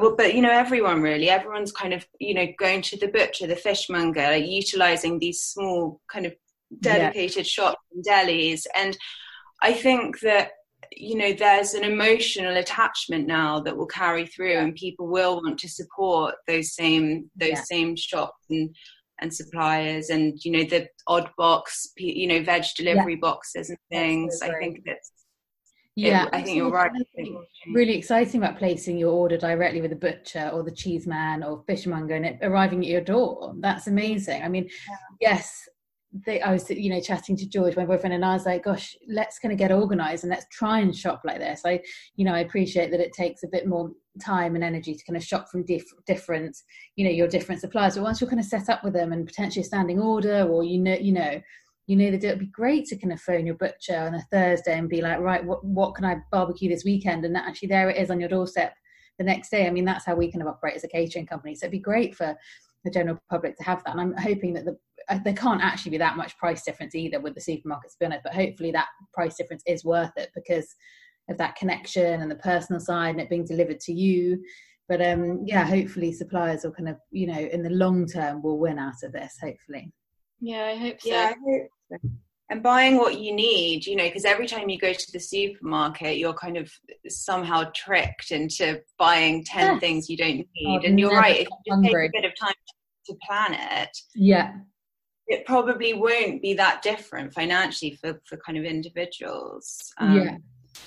well, 0.00 0.16
but 0.16 0.34
you 0.34 0.40
know 0.40 0.50
everyone 0.50 1.00
really 1.02 1.30
everyone's 1.30 1.72
kind 1.72 1.94
of 1.94 2.06
you 2.18 2.34
know 2.34 2.46
going 2.58 2.82
to 2.82 2.96
the 2.96 3.08
butcher 3.08 3.46
the 3.46 3.54
fishmonger 3.54 4.20
like, 4.22 4.46
utilizing 4.46 5.18
these 5.18 5.40
small 5.40 6.00
kind 6.10 6.26
of 6.26 6.34
dedicated 6.80 7.36
yeah. 7.36 7.42
shops 7.44 7.80
and 7.94 8.04
delis 8.04 8.66
and 8.74 8.98
i 9.62 9.72
think 9.72 10.18
that 10.20 10.50
you 10.92 11.16
know 11.16 11.32
there's 11.32 11.74
an 11.74 11.84
emotional 11.84 12.56
attachment 12.56 13.26
now 13.26 13.60
that 13.60 13.76
will 13.76 13.86
carry 13.86 14.26
through 14.26 14.54
and 14.54 14.74
people 14.74 15.06
will 15.06 15.36
want 15.36 15.58
to 15.58 15.68
support 15.68 16.34
those 16.46 16.74
same 16.74 17.30
those 17.36 17.50
yeah. 17.50 17.62
same 17.62 17.94
shops 17.94 18.46
and 18.50 18.74
and 19.20 19.32
suppliers 19.32 20.10
and 20.10 20.42
you 20.44 20.50
know 20.52 20.64
the 20.64 20.88
odd 21.06 21.30
box 21.36 21.92
you 21.96 22.26
know 22.26 22.42
veg 22.42 22.64
delivery 22.76 23.14
yeah. 23.14 23.20
boxes 23.20 23.70
and 23.70 23.78
things. 23.90 24.40
I 24.42 24.52
think 24.58 24.82
that's 24.84 25.12
yeah 25.96 26.26
it, 26.26 26.30
i 26.32 26.42
think 26.42 26.56
you're 26.56 26.70
right. 26.70 26.92
Really 27.72 27.96
exciting 27.96 28.40
about 28.40 28.58
placing 28.58 28.98
your 28.98 29.12
order 29.12 29.36
directly 29.36 29.80
with 29.80 29.90
the 29.90 29.96
butcher 29.96 30.50
or 30.52 30.62
the 30.62 30.70
cheese 30.70 31.06
man 31.06 31.42
or 31.42 31.64
fishmonger 31.66 32.14
and 32.14 32.24
it 32.24 32.38
arriving 32.42 32.80
at 32.80 32.90
your 32.90 33.00
door. 33.00 33.54
That's 33.58 33.86
amazing. 33.88 34.42
I 34.42 34.48
mean 34.48 34.68
yeah. 34.88 35.32
yes 35.32 35.68
they, 36.12 36.40
I 36.40 36.52
was, 36.52 36.70
you 36.70 36.90
know, 36.90 37.00
chatting 37.00 37.36
to 37.36 37.48
George, 37.48 37.76
my 37.76 37.84
boyfriend, 37.84 38.14
and 38.14 38.24
I 38.24 38.32
was 38.32 38.46
like, 38.46 38.64
"Gosh, 38.64 38.96
let's 39.08 39.38
kind 39.38 39.52
of 39.52 39.58
get 39.58 39.70
organised 39.70 40.24
and 40.24 40.30
let's 40.30 40.46
try 40.50 40.80
and 40.80 40.96
shop 40.96 41.20
like 41.24 41.38
this." 41.38 41.62
I, 41.66 41.80
you 42.16 42.24
know, 42.24 42.34
I 42.34 42.40
appreciate 42.40 42.90
that 42.90 43.00
it 43.00 43.12
takes 43.12 43.42
a 43.42 43.48
bit 43.48 43.66
more 43.66 43.90
time 44.20 44.54
and 44.54 44.64
energy 44.64 44.94
to 44.94 45.04
kind 45.04 45.16
of 45.16 45.24
shop 45.24 45.48
from 45.48 45.64
diff- 45.64 45.92
different, 46.06 46.56
you 46.96 47.04
know, 47.04 47.10
your 47.10 47.28
different 47.28 47.60
suppliers. 47.60 47.94
But 47.94 48.04
once 48.04 48.20
you're 48.20 48.30
kind 48.30 48.40
of 48.40 48.46
set 48.46 48.68
up 48.68 48.82
with 48.82 48.94
them 48.94 49.12
and 49.12 49.26
potentially 49.26 49.62
a 49.62 49.66
standing 49.66 50.00
order, 50.00 50.44
or 50.44 50.64
you 50.64 50.78
know, 50.78 50.94
you 50.94 51.12
know, 51.12 51.40
you 51.86 51.96
know 51.96 52.10
that 52.10 52.24
it 52.24 52.28
would 52.28 52.38
be 52.38 52.46
great 52.46 52.86
to 52.86 52.96
kind 52.96 53.12
of 53.12 53.20
phone 53.20 53.46
your 53.46 53.56
butcher 53.56 53.98
on 53.98 54.14
a 54.14 54.22
Thursday 54.32 54.78
and 54.78 54.88
be 54.88 55.02
like, 55.02 55.20
"Right, 55.20 55.44
what 55.44 55.62
what 55.64 55.94
can 55.94 56.06
I 56.06 56.16
barbecue 56.32 56.70
this 56.70 56.84
weekend?" 56.84 57.26
And 57.26 57.34
that 57.34 57.46
actually, 57.46 57.68
there 57.68 57.90
it 57.90 57.98
is 57.98 58.10
on 58.10 58.18
your 58.20 58.30
doorstep 58.30 58.74
the 59.18 59.24
next 59.24 59.50
day. 59.50 59.66
I 59.66 59.70
mean, 59.70 59.84
that's 59.84 60.06
how 60.06 60.14
we 60.14 60.32
kind 60.32 60.42
of 60.42 60.48
operate 60.48 60.76
as 60.76 60.84
a 60.84 60.88
catering 60.88 61.26
company. 61.26 61.54
So 61.54 61.64
it'd 61.64 61.72
be 61.72 61.80
great 61.80 62.14
for 62.14 62.36
the 62.88 62.98
general 62.98 63.18
public 63.30 63.56
to 63.56 63.64
have 63.64 63.82
that. 63.84 63.92
And 63.92 64.00
I'm 64.00 64.16
hoping 64.16 64.54
that 64.54 64.64
the 64.64 64.76
uh, 65.08 65.18
there 65.24 65.34
can't 65.34 65.62
actually 65.62 65.90
be 65.90 65.98
that 65.98 66.16
much 66.16 66.36
price 66.36 66.64
difference 66.64 66.94
either 66.94 67.20
with 67.20 67.34
the 67.34 67.40
supermarkets, 67.40 67.92
to 67.92 67.96
be 68.00 68.06
honest. 68.06 68.24
But 68.24 68.34
hopefully 68.34 68.70
that 68.72 68.88
price 69.14 69.36
difference 69.36 69.62
is 69.66 69.84
worth 69.84 70.12
it 70.16 70.30
because 70.34 70.66
of 71.30 71.38
that 71.38 71.56
connection 71.56 72.20
and 72.20 72.30
the 72.30 72.36
personal 72.36 72.80
side 72.80 73.10
and 73.10 73.20
it 73.20 73.30
being 73.30 73.44
delivered 73.44 73.80
to 73.80 73.92
you. 73.92 74.42
But 74.88 75.04
um, 75.04 75.42
yeah, 75.44 75.64
hopefully 75.64 76.12
suppliers 76.12 76.64
will 76.64 76.72
kind 76.72 76.88
of, 76.88 76.96
you 77.10 77.26
know, 77.26 77.38
in 77.38 77.62
the 77.62 77.70
long 77.70 78.06
term 78.06 78.42
will 78.42 78.58
win 78.58 78.78
out 78.78 79.02
of 79.02 79.12
this. 79.12 79.36
Hopefully. 79.42 79.92
Yeah, 80.40 80.64
I 80.64 80.76
hope 80.76 81.00
so. 81.00 81.10
Yeah, 81.10 81.32
I 81.34 81.50
hope 81.50 81.68
so. 82.02 82.10
And 82.50 82.62
buying 82.62 82.96
what 82.96 83.20
you 83.20 83.34
need, 83.34 83.84
you 83.84 83.94
know, 83.94 84.04
because 84.04 84.24
every 84.24 84.46
time 84.46 84.70
you 84.70 84.78
go 84.78 84.94
to 84.94 85.12
the 85.12 85.20
supermarket, 85.20 86.16
you're 86.16 86.32
kind 86.32 86.56
of 86.56 86.72
somehow 87.06 87.64
tricked 87.74 88.30
into 88.30 88.80
buying 88.98 89.44
10 89.44 89.72
yes. 89.72 89.80
things 89.80 90.08
you 90.08 90.16
don't 90.16 90.36
need. 90.36 90.80
Oh, 90.82 90.86
and 90.86 90.98
you're 90.98 91.10
right, 91.10 91.40
if 91.40 91.48
you 91.66 91.74
just 91.74 91.84
take 91.84 91.94
a 91.94 92.10
bit 92.10 92.24
of 92.24 92.32
time 92.40 92.54
to 92.54 92.74
plan 93.26 93.54
it, 93.54 93.96
yeah 94.14 94.52
it 95.26 95.44
probably 95.44 95.92
won't 95.92 96.40
be 96.40 96.54
that 96.54 96.82
different 96.82 97.32
financially 97.32 97.92
for 98.00 98.20
for 98.24 98.36
kind 98.38 98.58
of 98.58 98.64
individuals 98.64 99.92
um, 99.98 100.16
yeah 100.16 100.36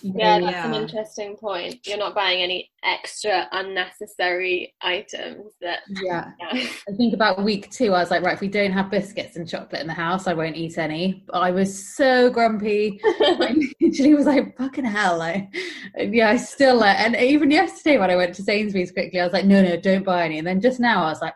yeah, 0.02 0.40
that's 0.40 0.52
yeah. 0.52 0.68
an 0.68 0.74
interesting 0.74 1.36
point. 1.36 1.86
You're 1.86 1.98
not 1.98 2.16
buying 2.16 2.42
any 2.42 2.72
extra 2.84 3.48
unnecessary 3.52 4.74
items 4.82 5.54
that 5.62 5.80
yeah. 6.02 6.32
yeah. 6.40 6.68
I 6.90 6.92
think 6.98 7.14
about 7.14 7.44
week 7.44 7.70
two, 7.70 7.94
I 7.94 8.00
was 8.00 8.12
like, 8.12 8.24
right, 8.24 8.34
if 8.34 8.42
we 8.42 8.48
don't 8.48 8.72
have 8.72 8.90
biscuits 8.90 9.36
and 9.36 9.48
chocolate 9.48 9.82
in 9.82 9.88
the 9.88 9.94
house, 9.94 10.28
I 10.28 10.34
won't 10.34 10.56
eat 10.56 10.78
any. 10.78 11.24
But 11.28 11.40
I 11.40 11.52
was 11.52 11.96
so 11.96 12.30
grumpy. 12.30 13.00
I 13.04 13.56
literally 13.82 14.16
was 14.16 14.26
like, 14.26 14.58
fucking 14.58 14.86
hell. 14.86 15.18
Like 15.18 15.50
yeah, 15.98 16.30
I 16.30 16.38
still 16.38 16.78
like 16.78 17.00
and 17.00 17.16
even 17.16 17.52
yesterday 17.52 17.98
when 17.98 18.10
I 18.10 18.16
went 18.16 18.34
to 18.36 18.44
Sainsbury's 18.44 18.92
quickly, 18.92 19.20
I 19.20 19.24
was 19.24 19.34
like, 19.34 19.46
no, 19.46 19.62
no, 19.62 19.78
don't 19.78 20.06
buy 20.06 20.26
any. 20.26 20.40
And 20.40 20.48
then 20.48 20.62
just 20.62 20.80
now 20.80 21.04
I 21.04 21.10
was 21.10 21.22
like, 21.22 21.36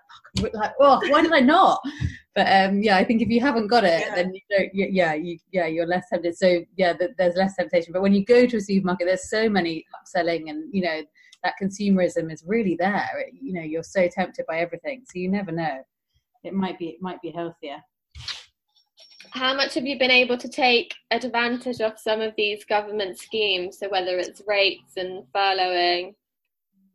like, 0.54 0.74
oh, 0.80 1.00
why 1.10 1.22
did 1.22 1.32
I 1.32 1.40
not? 1.40 1.82
But 2.34 2.48
um, 2.52 2.82
yeah, 2.82 2.98
I 2.98 3.06
think 3.06 3.22
if 3.22 3.30
you 3.30 3.40
haven't 3.40 3.68
got 3.68 3.86
it, 3.86 4.02
yeah. 4.02 4.16
then 4.16 4.34
you 4.34 4.42
don't. 4.50 4.76
You, 4.76 4.88
yeah, 4.92 5.14
you 5.14 5.38
yeah, 5.52 5.68
you're 5.68 5.88
less 5.88 6.10
tempted. 6.12 6.38
So 6.38 6.66
yeah, 6.76 6.94
the, 6.94 7.14
there's 7.18 7.36
less 7.36 7.56
temptation. 7.56 7.94
But 7.94 8.02
when 8.02 8.14
you 8.14 8.26
go 8.26 8.46
to 8.46 8.58
a 8.58 8.62
supermarket, 8.62 9.08
there's 9.08 9.30
so 9.30 9.48
many 9.50 9.86
upselling, 9.96 10.50
and 10.50 10.74
you 10.74 10.82
know 10.82 11.02
that 11.44 11.54
consumerism 11.62 12.32
is 12.32 12.44
really 12.46 12.76
there. 12.76 13.10
It, 13.20 13.36
you 13.42 13.54
know, 13.54 13.62
you're 13.62 13.84
so 13.84 14.08
tempted 14.08 14.46
by 14.48 14.60
everything, 14.60 15.04
so 15.06 15.20
you 15.20 15.30
never 15.30 15.52
know. 15.52 15.78
It 16.44 16.54
might 16.54 16.78
be 16.78 16.90
it 16.90 17.02
might 17.02 17.22
be 17.22 17.32
healthier. 17.32 17.78
How 19.32 19.54
much 19.54 19.74
have 19.74 19.86
you 19.86 19.98
been 19.98 20.12
able 20.12 20.38
to 20.38 20.48
take 20.48 20.94
advantage 21.12 21.82
of 21.82 21.98
some 21.98 22.22
of 22.22 22.34
these 22.38 22.64
government 22.66 23.18
schemes? 23.18 23.80
So 23.80 23.90
whether 23.90 24.18
it's 24.18 24.42
rates 24.48 24.94
and 24.98 25.24
furloughing. 25.34 26.16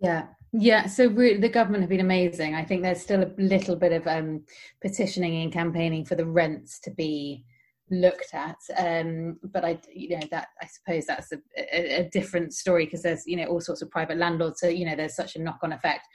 Yeah, 0.01 0.27
yeah, 0.53 0.87
so 0.87 1.09
the 1.09 1.49
government 1.49 1.83
have 1.83 1.91
been 1.91 2.01
amazing. 2.01 2.55
I 2.55 2.65
think 2.65 2.83
there's 2.83 3.01
still 3.01 3.23
a 3.23 3.33
little 3.39 3.77
bit 3.77 3.93
of 3.93 4.07
um, 4.07 4.45
petitioning 4.83 5.43
and 5.43 5.53
campaigning 5.53 6.05
for 6.05 6.17
the 6.17 6.27
rents 6.27 6.81
to 6.81 6.91
be 6.91 7.45
looked 7.91 8.35
at, 8.35 8.57
um, 8.77 9.39
but 9.45 9.65
I, 9.65 9.81
you 9.93 10.17
know, 10.17 10.27
that 10.31 10.49
I 10.61 10.67
suppose 10.67 11.07
that's 11.07 11.33
a, 11.33 11.39
a, 11.57 12.01
a 12.01 12.09
different 12.11 12.53
story 12.53 12.85
because 12.85 13.03
there's 13.03 13.27
you 13.27 13.37
know 13.37 13.47
all 13.47 13.61
sorts 13.61 13.83
of 13.83 13.91
private 13.91 14.19
landlords. 14.19 14.61
So 14.61 14.69
you 14.69 14.87
know, 14.87 14.97
there's 14.97 15.17
such 15.17 15.37
a 15.37 15.43
knock-on 15.43 15.73
effect. 15.73 16.07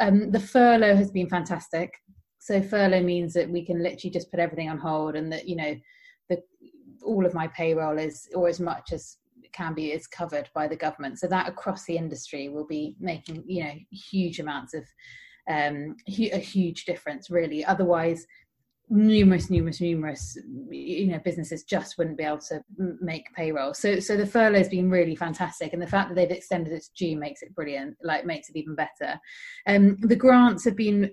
Um, 0.00 0.30
the 0.32 0.40
furlough 0.40 0.96
has 0.96 1.10
been 1.10 1.28
fantastic. 1.28 1.94
So 2.40 2.62
furlough 2.62 3.02
means 3.02 3.32
that 3.34 3.48
we 3.48 3.64
can 3.64 3.82
literally 3.82 4.10
just 4.10 4.30
put 4.30 4.40
everything 4.40 4.70
on 4.70 4.78
hold, 4.78 5.14
and 5.14 5.32
that 5.32 5.48
you 5.48 5.56
know, 5.56 5.76
the 6.28 6.42
all 7.04 7.26
of 7.26 7.34
my 7.34 7.46
payroll 7.48 7.98
is, 7.98 8.28
or 8.34 8.48
as 8.48 8.58
much 8.58 8.92
as 8.92 9.18
can 9.54 9.74
be 9.74 9.92
is 9.92 10.06
covered 10.06 10.48
by 10.54 10.68
the 10.68 10.76
government. 10.76 11.18
So 11.18 11.26
that 11.28 11.48
across 11.48 11.84
the 11.84 11.96
industry 11.96 12.48
will 12.48 12.66
be 12.66 12.96
making 13.00 13.44
you 13.46 13.64
know 13.64 13.74
huge 13.90 14.40
amounts 14.40 14.74
of 14.74 14.84
um, 15.48 15.96
a 16.08 16.38
huge 16.38 16.84
difference 16.84 17.30
really. 17.30 17.64
Otherwise, 17.64 18.26
numerous, 18.90 19.50
numerous, 19.50 19.80
numerous 19.80 20.36
you 20.70 21.06
know 21.08 21.20
businesses 21.24 21.64
just 21.64 21.96
wouldn't 21.96 22.18
be 22.18 22.24
able 22.24 22.38
to 22.38 22.60
make 23.00 23.24
payroll. 23.34 23.74
So 23.74 24.00
so 24.00 24.16
the 24.16 24.26
furlough 24.26 24.58
has 24.58 24.68
been 24.68 24.90
really 24.90 25.16
fantastic, 25.16 25.72
and 25.72 25.82
the 25.82 25.86
fact 25.86 26.08
that 26.08 26.14
they've 26.14 26.30
extended 26.30 26.72
it 26.72 26.82
to 26.82 26.90
June 26.94 27.18
makes 27.18 27.42
it 27.42 27.54
brilliant. 27.54 27.96
Like 28.02 28.26
makes 28.26 28.48
it 28.48 28.56
even 28.56 28.74
better. 28.74 29.18
Um, 29.66 29.96
the 30.00 30.16
grants 30.16 30.64
have 30.64 30.76
been 30.76 31.10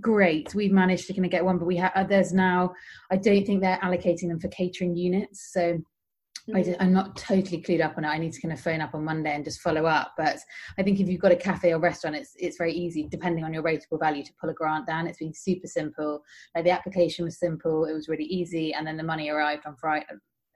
great 0.00 0.54
we've 0.54 0.72
managed 0.72 1.06
to 1.06 1.12
kind 1.12 1.24
of 1.26 1.30
get 1.30 1.44
one 1.44 1.58
but 1.58 1.66
we 1.66 1.76
have 1.76 2.08
there's 2.08 2.32
now 2.32 2.72
i 3.10 3.16
don't 3.16 3.44
think 3.44 3.60
they're 3.60 3.78
allocating 3.78 4.28
them 4.28 4.40
for 4.40 4.48
catering 4.48 4.96
units 4.96 5.52
so 5.52 5.78
I 6.52 6.76
am 6.78 6.92
not 6.92 7.16
totally 7.16 7.62
clued 7.62 7.82
up 7.82 7.96
on 7.96 8.04
it. 8.04 8.08
I 8.08 8.18
need 8.18 8.32
to 8.34 8.40
kind 8.40 8.52
of 8.52 8.60
phone 8.60 8.82
up 8.82 8.94
on 8.94 9.04
Monday 9.04 9.34
and 9.34 9.44
just 9.44 9.62
follow 9.62 9.86
up. 9.86 10.12
But 10.16 10.38
I 10.78 10.82
think 10.82 11.00
if 11.00 11.08
you've 11.08 11.20
got 11.20 11.32
a 11.32 11.36
cafe 11.36 11.72
or 11.72 11.78
restaurant, 11.78 12.16
it's 12.16 12.32
it's 12.36 12.58
very 12.58 12.72
easy, 12.72 13.08
depending 13.10 13.44
on 13.44 13.54
your 13.54 13.62
rateable 13.62 13.98
value, 13.98 14.22
to 14.22 14.32
pull 14.38 14.50
a 14.50 14.54
grant 14.54 14.86
down. 14.86 15.06
It's 15.06 15.18
been 15.18 15.32
super 15.32 15.66
simple. 15.66 16.22
Like 16.54 16.64
the 16.64 16.70
application 16.70 17.24
was 17.24 17.38
simple. 17.38 17.86
It 17.86 17.94
was 17.94 18.08
really 18.08 18.24
easy, 18.24 18.74
and 18.74 18.86
then 18.86 18.98
the 18.98 19.02
money 19.02 19.30
arrived 19.30 19.64
on 19.64 19.76
Friday, 19.76 20.04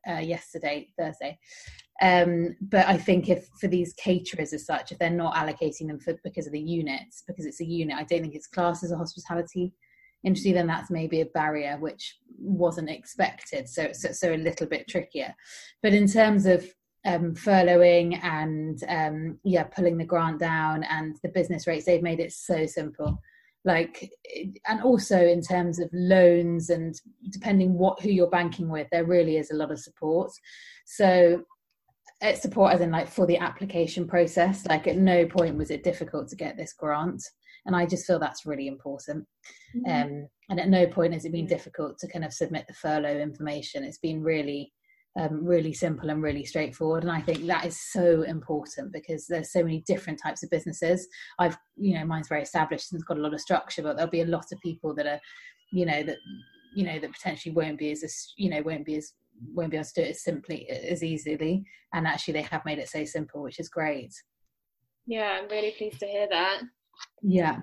uh, 0.08 0.18
yesterday, 0.18 0.88
Thursday. 0.98 1.38
Um, 2.02 2.54
but 2.60 2.86
I 2.86 2.96
think 2.96 3.28
if 3.28 3.48
for 3.58 3.66
these 3.66 3.94
caterers 3.94 4.52
as 4.52 4.66
such, 4.66 4.92
if 4.92 4.98
they're 4.98 5.10
not 5.10 5.34
allocating 5.34 5.88
them 5.88 5.98
for 5.98 6.14
because 6.22 6.46
of 6.46 6.52
the 6.52 6.60
units, 6.60 7.24
because 7.26 7.46
it's 7.46 7.60
a 7.60 7.64
unit, 7.64 7.96
I 7.96 8.04
don't 8.04 8.20
think 8.20 8.34
it's 8.34 8.46
classed 8.46 8.84
as 8.84 8.92
a 8.92 8.96
hospitality 8.96 9.72
industry, 10.24 10.52
then 10.52 10.66
that's 10.66 10.90
maybe 10.90 11.20
a 11.20 11.26
barrier 11.26 11.76
which 11.78 12.18
wasn't 12.38 12.90
expected. 12.90 13.68
So, 13.68 13.90
so, 13.92 14.12
so 14.12 14.34
a 14.34 14.36
little 14.36 14.66
bit 14.66 14.88
trickier. 14.88 15.34
But 15.82 15.94
in 15.94 16.06
terms 16.06 16.46
of 16.46 16.66
um, 17.06 17.34
furloughing 17.34 18.22
and 18.22 18.82
um, 18.88 19.38
yeah, 19.44 19.64
pulling 19.64 19.96
the 19.96 20.04
grant 20.04 20.40
down 20.40 20.84
and 20.84 21.16
the 21.22 21.28
business 21.28 21.66
rates, 21.66 21.86
they've 21.86 22.02
made 22.02 22.20
it 22.20 22.32
so 22.32 22.66
simple. 22.66 23.20
Like, 23.64 24.10
and 24.66 24.82
also 24.82 25.18
in 25.18 25.42
terms 25.42 25.78
of 25.78 25.90
loans 25.92 26.70
and 26.70 26.94
depending 27.30 27.74
what 27.74 28.00
who 28.00 28.08
you're 28.08 28.30
banking 28.30 28.68
with, 28.68 28.88
there 28.90 29.04
really 29.04 29.36
is 29.36 29.50
a 29.50 29.56
lot 29.56 29.70
of 29.70 29.80
support. 29.80 30.30
So 30.86 31.42
it's 32.20 32.42
support 32.42 32.72
as 32.72 32.80
in 32.80 32.90
like 32.90 33.08
for 33.08 33.26
the 33.26 33.38
application 33.38 34.06
process. 34.06 34.66
Like 34.66 34.86
at 34.86 34.96
no 34.96 35.26
point 35.26 35.56
was 35.56 35.70
it 35.70 35.84
difficult 35.84 36.28
to 36.28 36.36
get 36.36 36.56
this 36.56 36.72
grant 36.72 37.22
and 37.68 37.76
I 37.76 37.84
just 37.84 38.06
feel 38.06 38.18
that's 38.18 38.46
really 38.46 38.66
important. 38.66 39.26
Mm-hmm. 39.76 39.90
Um, 39.90 40.28
and 40.48 40.58
at 40.58 40.70
no 40.70 40.86
point 40.86 41.12
has 41.12 41.26
it 41.26 41.32
been 41.32 41.46
difficult 41.46 41.98
to 41.98 42.08
kind 42.08 42.24
of 42.24 42.32
submit 42.32 42.66
the 42.66 42.72
furlough 42.72 43.20
information. 43.20 43.84
It's 43.84 43.98
been 43.98 44.22
really, 44.22 44.72
um, 45.20 45.44
really 45.44 45.74
simple 45.74 46.08
and 46.08 46.22
really 46.22 46.46
straightforward. 46.46 47.02
And 47.02 47.12
I 47.12 47.20
think 47.20 47.46
that 47.46 47.66
is 47.66 47.78
so 47.92 48.22
important 48.22 48.90
because 48.90 49.26
there's 49.26 49.52
so 49.52 49.62
many 49.62 49.84
different 49.86 50.18
types 50.20 50.42
of 50.42 50.48
businesses. 50.48 51.06
I've, 51.38 51.58
you 51.76 51.94
know, 51.94 52.06
mine's 52.06 52.28
very 52.28 52.42
established 52.42 52.90
and 52.90 52.98
it's 52.98 53.06
got 53.06 53.18
a 53.18 53.20
lot 53.20 53.34
of 53.34 53.40
structure, 53.40 53.82
but 53.82 53.96
there'll 53.96 54.10
be 54.10 54.22
a 54.22 54.26
lot 54.26 54.46
of 54.50 54.58
people 54.60 54.94
that 54.94 55.06
are, 55.06 55.20
you 55.70 55.84
know, 55.84 56.02
that 56.02 56.16
you 56.74 56.84
know 56.84 56.98
that 56.98 57.12
potentially 57.12 57.54
won't 57.54 57.78
be 57.78 57.90
as 57.90 58.32
you 58.36 58.50
know 58.50 58.60
won't 58.62 58.84
be 58.84 58.96
as 58.96 59.14
won't 59.54 59.70
be 59.70 59.76
able 59.76 59.86
to 59.86 59.92
do 59.94 60.02
it 60.02 60.10
as 60.10 60.22
simply 60.22 60.68
as 60.68 61.02
easily 61.02 61.64
and 61.94 62.06
actually 62.06 62.34
they 62.34 62.42
have 62.42 62.64
made 62.66 62.78
it 62.78 62.90
so 62.90 63.04
simple 63.04 63.42
which 63.42 63.58
is 63.58 63.70
great 63.70 64.12
yeah 65.06 65.38
i'm 65.40 65.48
really 65.48 65.70
pleased 65.78 65.98
to 65.98 66.06
hear 66.06 66.28
that 66.30 66.60
yeah. 67.22 67.60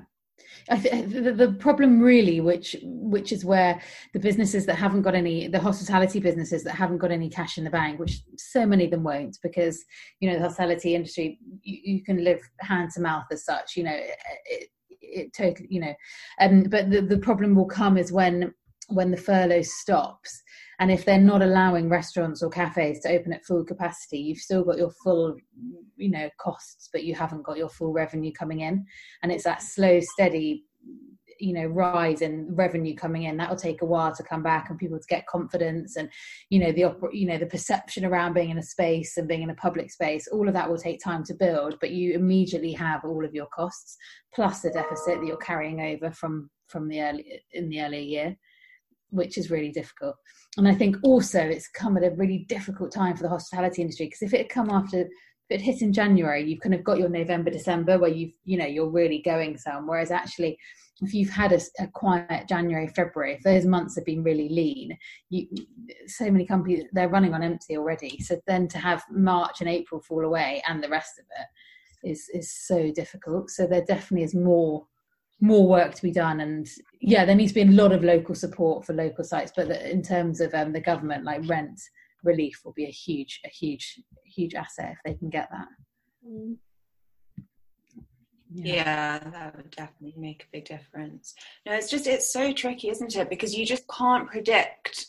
Th- 0.70 1.06
the, 1.06 1.32
the 1.32 1.56
problem 1.60 2.02
really, 2.02 2.42
which 2.42 2.76
which 2.82 3.32
is 3.32 3.46
where 3.46 3.80
the 4.14 4.20
businesses 4.20 4.66
that 4.66 4.76
haven't 4.76 5.04
got 5.04 5.16
any, 5.16 5.48
the 5.48 5.60
hospitality 5.60 6.20
businesses 6.20 6.64
that 6.64 6.76
haven't 6.76 6.98
got 6.98 7.12
any 7.12 7.30
cash 7.30 7.58
in 7.58 7.64
the 7.64 7.70
bank, 7.70 8.00
which 8.00 8.22
so 8.38 8.66
many 8.66 8.86
of 8.86 8.92
them 8.92 9.04
won't, 9.04 9.38
because 9.44 9.84
you 10.20 10.30
know 10.30 10.38
the 10.38 10.44
hospitality 10.44 10.96
industry, 10.96 11.40
you, 11.62 11.96
you 11.96 12.04
can 12.04 12.24
live 12.24 12.42
hand 12.60 12.90
to 12.92 13.02
mouth 13.02 13.26
as 13.32 13.46
such. 13.46 13.78
You 13.78 13.84
know, 13.84 13.94
it, 13.94 14.18
it, 14.46 14.70
it 14.90 15.34
totally, 15.34 15.68
you 15.70 15.82
know, 15.82 15.94
um, 16.42 16.64
but 16.64 16.90
the 16.90 17.02
the 17.02 17.20
problem 17.20 17.56
will 17.56 17.66
come 17.68 17.98
is 17.98 18.12
when 18.12 18.54
when 18.90 19.12
the 19.12 19.18
furlough 19.18 19.62
stops 19.62 20.42
and 20.80 20.92
if 20.92 21.06
they're 21.06 21.20
not 21.20 21.42
allowing 21.42 21.90
restaurants 21.90 22.44
or 22.44 22.50
cafes 22.50 23.00
to 23.00 23.10
open 23.10 23.34
at 23.34 23.46
full 23.46 23.64
capacity 23.64 24.20
you've 24.20 24.38
still 24.38 24.64
got 24.64 24.78
your 24.78 24.92
full 25.04 25.36
you 25.98 26.10
know 26.10 26.30
costs 26.38 26.90
but 26.92 27.04
you 27.04 27.16
haven't 27.16 27.44
got 27.44 27.58
your 27.58 27.70
full 27.70 27.92
revenue 27.92 28.32
coming 28.32 28.62
in. 28.62 28.86
And 29.24 29.32
it's 29.32 29.44
that 29.44 29.62
slow 29.62 30.00
steady 30.00 30.66
you 31.38 31.52
know 31.52 31.66
rise 31.66 32.22
in 32.22 32.48
revenue 32.56 32.96
coming 32.96 33.24
in. 33.24 33.38
That 33.38 33.50
will 33.50 33.58
take 33.58 33.82
a 33.82 33.86
while 33.86 34.16
to 34.16 34.24
come 34.24 34.42
back 34.42 34.70
and 34.70 34.80
people 34.80 35.00
to 35.00 35.08
get 35.08 35.28
confidence 35.28 35.98
and 35.98 36.10
you 36.50 36.60
know 36.60 36.72
the 36.72 36.94
you 37.12 37.28
know 37.28 37.38
the 37.38 37.46
perception 37.46 38.06
around 38.06 38.34
being 38.34 38.50
in 38.50 38.58
a 38.58 38.64
space 38.64 39.18
and 39.18 39.28
being 39.28 39.44
in 39.44 39.50
a 39.50 39.56
public 39.56 39.92
space. 39.92 40.28
All 40.28 40.48
of 40.48 40.54
that 40.54 40.70
will 40.70 40.78
take 40.78 41.04
time 41.04 41.24
to 41.26 41.34
build 41.34 41.78
but 41.82 41.92
you 41.92 42.14
immediately 42.14 42.72
have 42.74 43.04
all 43.04 43.26
of 43.26 43.34
your 43.34 43.48
costs 43.48 43.98
plus 44.34 44.62
the 44.62 44.72
deficit 44.72 45.20
that 45.20 45.28
you're 45.28 45.38
carrying 45.38 45.82
over 45.82 46.12
from 46.12 46.50
from 46.68 46.88
the 46.88 47.02
early 47.02 47.44
in 47.52 47.70
the 47.70 47.82
earlier 47.82 48.02
year 48.02 48.38
which 49.16 49.38
is 49.38 49.52
really 49.52 49.72
difficult. 49.72 50.16
And 50.58 50.68
I 50.68 50.74
think 50.74 50.98
also 51.04 51.40
it's 51.40 51.68
come 51.68 51.98
at 51.98 52.04
a 52.04 52.16
really 52.16 52.46
difficult 52.48 52.92
time 52.92 53.16
for 53.16 53.24
the 53.24 53.30
hospitality 53.30 53.82
industry 53.82 54.08
because 54.08 54.22
if 54.22 54.34
it 54.34 54.42
had 54.42 54.50
come 54.50 54.70
after 54.70 55.08
if 55.50 55.60
it 55.60 55.64
hit 55.64 55.82
in 55.84 55.94
January, 55.94 56.44
you've 56.44 56.62
kind 56.62 56.74
of 56.74 56.84
got 56.84 56.98
your 56.98 57.10
November, 57.10 57.52
December 57.52 58.00
where 58.00 58.10
you've 58.10 58.34
you 58.46 58.58
know 58.58 58.66
you're 58.66 58.90
really 58.90 59.22
going 59.24 59.58
some. 59.58 59.86
Whereas 59.88 60.10
actually, 60.10 60.58
if 61.02 61.14
you've 61.14 61.30
had 61.30 61.52
a, 61.52 61.60
a 61.80 61.88
quiet 61.88 62.48
January, 62.48 62.88
February, 62.88 63.34
if 63.34 63.44
those 63.44 63.66
months 63.66 63.96
have 63.96 64.06
been 64.06 64.24
really 64.24 64.50
lean, 64.50 64.98
you 65.30 65.48
so 66.08 66.32
many 66.32 66.46
companies 66.46 66.86
they're 66.94 67.10
running 67.10 67.34
on 67.34 67.44
empty 67.44 67.78
already. 67.78 68.20
So 68.20 68.40
then 68.48 68.68
to 68.70 68.80
have 68.80 69.04
March 69.12 69.62
and 69.62 69.70
April 69.70 70.02
fall 70.02 70.26
away 70.26 70.64
and 70.68 70.82
the 70.82 70.90
rest 70.90 71.20
of 71.20 71.26
it 71.40 72.10
is 72.10 72.28
is 72.34 72.52
so 72.52 72.92
difficult. 72.92 73.52
So 73.52 73.68
there 73.68 73.86
definitely 73.86 74.24
is 74.24 74.34
more 74.34 74.88
more 75.42 75.68
work 75.68 75.94
to 75.94 76.02
be 76.02 76.12
done 76.12 76.40
and 76.40 76.68
yeah 77.02 77.26
there 77.26 77.36
needs 77.36 77.52
to 77.52 77.64
be 77.64 77.70
a 77.70 77.74
lot 77.74 77.92
of 77.92 78.04
local 78.04 78.36
support 78.36 78.86
for 78.86 78.94
local 78.94 79.24
sites 79.24 79.52
but 79.56 79.70
in 79.70 80.02
terms 80.02 80.40
of 80.40 80.54
um, 80.54 80.72
the 80.72 80.80
government 80.80 81.24
like 81.24 81.48
rent 81.48 81.80
relief 82.24 82.62
will 82.64 82.74
be 82.74 82.86
a 82.86 82.92
huge 82.92 83.42
a 83.46 83.50
huge 83.50 84.00
huge 84.26 84.56
asset 84.56 84.92
if 84.94 84.98
they 85.06 85.14
can 85.14 85.30
get 85.30 85.50
that 85.52 85.68
mm. 86.28 86.56
yeah. 88.54 88.76
yeah. 88.76 89.30
that 89.30 89.56
would 89.56 89.70
definitely 89.72 90.16
make 90.18 90.44
a 90.44 90.52
big 90.54 90.66
difference 90.66 91.36
no 91.66 91.74
it's 91.74 91.90
just 91.90 92.08
it's 92.08 92.32
so 92.32 92.52
tricky 92.54 92.90
isn't 92.90 93.16
it 93.16 93.30
because 93.30 93.54
you 93.54 93.66
just 93.66 93.84
can't 93.90 94.28
predict 94.30 95.08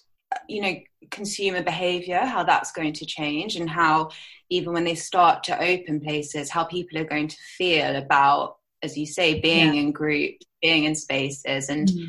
you 0.49 0.61
know 0.61 0.75
consumer 1.11 1.63
behavior 1.63 2.19
how 2.19 2.43
that's 2.43 2.73
going 2.73 2.93
to 2.93 3.07
change 3.07 3.57
and 3.57 3.71
how 3.71 4.11
even 4.51 4.73
when 4.73 4.85
they 4.85 4.95
start 4.95 5.45
to 5.45 5.59
open 5.63 6.01
places 6.01 6.51
how 6.51 6.65
people 6.65 6.99
are 6.99 7.05
going 7.05 7.29
to 7.29 7.37
feel 7.57 7.97
about 7.97 8.57
as 8.83 8.97
you 8.97 9.07
say, 9.07 9.41
being 9.41 9.75
yeah. 9.75 9.81
in 9.81 9.93
groups, 9.93 10.45
being 10.63 10.85
in 10.85 10.95
spaces, 10.95 11.69
and 11.69 11.89
mm. 11.89 12.09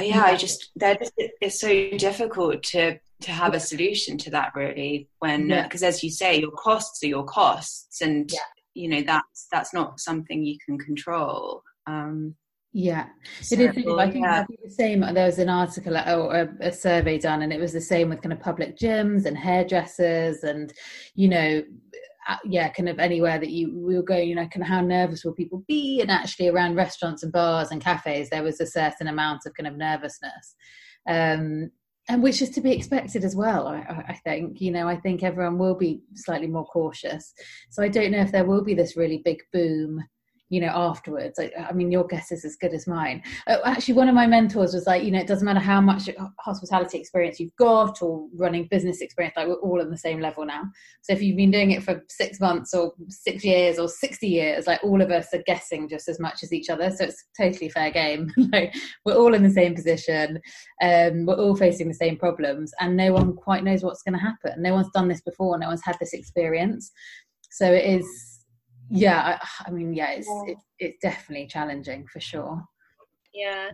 yeah, 0.00 0.22
I 0.22 0.36
just 0.36 0.70
they're 0.76 0.96
just 0.96 1.12
it's 1.16 1.60
so 1.60 1.90
difficult 1.98 2.62
to 2.64 2.98
to 3.22 3.30
have 3.30 3.54
a 3.54 3.60
solution 3.60 4.18
to 4.18 4.30
that 4.30 4.52
really 4.54 5.08
when 5.20 5.48
because 5.48 5.82
yeah. 5.82 5.88
as 5.88 6.02
you 6.02 6.10
say 6.10 6.40
your 6.40 6.50
costs 6.52 7.02
are 7.04 7.08
your 7.08 7.24
costs 7.24 8.00
and 8.00 8.30
yeah. 8.32 8.40
you 8.74 8.88
know 8.88 9.00
that's 9.02 9.46
that's 9.52 9.72
not 9.72 10.00
something 10.00 10.44
you 10.44 10.58
can 10.66 10.76
control 10.76 11.62
um 11.86 12.34
yeah, 12.74 13.08
so, 13.42 13.54
it 13.54 13.76
is. 13.76 13.86
I 13.86 14.10
think 14.10 14.24
yeah. 14.24 14.44
the 14.64 14.70
same. 14.70 15.00
There 15.00 15.26
was 15.26 15.38
an 15.38 15.50
article 15.50 15.94
or 15.94 16.34
a, 16.34 16.68
a, 16.68 16.72
survey 16.72 17.18
done, 17.18 17.42
and 17.42 17.52
it 17.52 17.60
was 17.60 17.74
the 17.74 17.82
same 17.82 18.08
with 18.08 18.22
kind 18.22 18.32
of 18.32 18.40
public 18.40 18.78
gyms 18.78 19.26
and 19.26 19.36
hairdressers, 19.36 20.42
and 20.42 20.72
you 21.14 21.28
know, 21.28 21.62
uh, 21.62 21.98
yeah, 22.44 22.68
kind 22.70 22.88
of 22.88 22.98
anywhere 22.98 23.38
that 23.38 23.50
you 23.50 23.78
we 23.78 23.96
were 23.96 24.02
going. 24.02 24.28
You 24.28 24.34
know, 24.36 24.48
kind 24.48 24.62
of 24.62 24.68
how 24.68 24.80
nervous 24.80 25.24
will 25.24 25.32
people 25.32 25.64
be? 25.68 26.00
And 26.00 26.10
actually, 26.10 26.48
around 26.48 26.76
restaurants 26.76 27.22
and 27.22 27.32
bars 27.32 27.70
and 27.70 27.82
cafes, 27.82 28.30
there 28.30 28.42
was 28.42 28.60
a 28.60 28.66
certain 28.66 29.08
amount 29.08 29.42
of 29.46 29.54
kind 29.54 29.66
of 29.66 29.76
nervousness. 29.76 30.54
Um, 31.06 31.70
and 32.08 32.22
which 32.22 32.42
is 32.42 32.50
to 32.50 32.60
be 32.60 32.72
expected 32.72 33.24
as 33.24 33.36
well 33.36 33.68
I, 33.68 34.04
I, 34.08 34.20
think 34.24 34.60
you 34.60 34.72
know 34.72 34.88
i 34.88 34.96
think 34.96 35.22
everyone 35.22 35.58
will 35.58 35.76
be 35.76 36.02
slightly 36.14 36.48
more 36.48 36.64
cautious 36.64 37.32
so 37.70 37.82
i 37.82 37.88
don't 37.88 38.10
know 38.10 38.20
if 38.20 38.32
there 38.32 38.44
will 38.44 38.64
be 38.64 38.74
this 38.74 38.96
really 38.96 39.22
big 39.24 39.38
boom 39.52 40.02
you 40.52 40.60
know 40.60 40.70
afterwards. 40.74 41.38
I, 41.38 41.50
I, 41.70 41.72
mean 41.72 41.90
your 41.90 42.06
guess 42.06 42.30
is 42.30 42.44
as 42.44 42.56
good 42.56 42.74
as 42.74 42.86
mine. 42.86 43.22
Uh, 43.46 43.56
actually 43.64 43.94
one 43.94 44.10
of 44.10 44.14
my 44.14 44.26
mentors 44.26 44.74
was 44.74 44.86
like 44.86 45.02
you 45.02 45.10
know 45.10 45.18
it 45.18 45.26
doesn't 45.26 45.46
matter 45.46 45.58
how 45.58 45.80
much 45.80 46.10
hospitality 46.40 46.98
experience 46.98 47.40
you've 47.40 47.56
got 47.56 48.02
or 48.02 48.28
running 48.36 48.68
business 48.70 49.00
experience 49.00 49.34
like 49.34 49.48
we're 49.48 49.54
all 49.54 49.80
on 49.80 49.88
the 49.88 49.96
same 49.96 50.20
level 50.20 50.44
now. 50.44 50.64
So 51.00 51.14
if 51.14 51.22
you've 51.22 51.38
been 51.38 51.50
doing 51.50 51.70
it 51.70 51.82
for 51.82 52.04
six 52.10 52.38
months 52.38 52.74
or 52.74 52.92
six 53.08 53.42
years 53.42 53.78
or 53.78 53.88
60 53.88 54.28
years 54.28 54.66
like 54.66 54.84
all 54.84 55.00
of 55.00 55.10
us 55.10 55.28
are 55.32 55.42
guessing 55.46 55.88
just 55.88 56.06
as 56.06 56.20
much 56.20 56.42
as 56.42 56.52
each 56.52 56.68
other. 56.68 56.90
So 56.90 57.04
it's 57.04 57.24
totally 57.40 57.70
fair 57.70 57.90
game. 57.90 58.30
Like 58.52 58.74
we're 59.06 59.16
all 59.16 59.32
in 59.32 59.42
the 59.42 59.50
same 59.50 59.74
position. 59.74 60.38
Um, 60.82 61.24
we're 61.24 61.36
all 61.36 61.56
facing 61.56 61.88
the 61.88 61.94
same 61.94 62.18
problems 62.18 62.72
and 62.80 62.98
no 62.98 63.14
one 63.14 63.34
quite 63.34 63.64
knows 63.64 63.82
what's 63.82 64.02
going 64.02 64.18
to 64.18 64.18
happen. 64.18 64.60
No 64.60 64.74
one's 64.74 64.90
done 64.92 65.08
this 65.08 65.22
before. 65.22 65.58
No 65.58 65.68
one's 65.68 65.84
had 65.84 65.96
this 65.98 66.12
experience. 66.12 66.92
So 67.50 67.72
it 67.72 67.84
is 67.84 68.31
yeah 68.92 69.38
I, 69.40 69.68
I 69.68 69.70
mean 69.70 69.94
yeah 69.94 70.10
it's 70.12 70.28
yeah. 70.28 70.52
It, 70.52 70.58
it's 70.78 70.98
definitely 71.00 71.46
challenging 71.46 72.06
for 72.06 72.20
sure. 72.20 72.62
Yeah. 73.34 73.70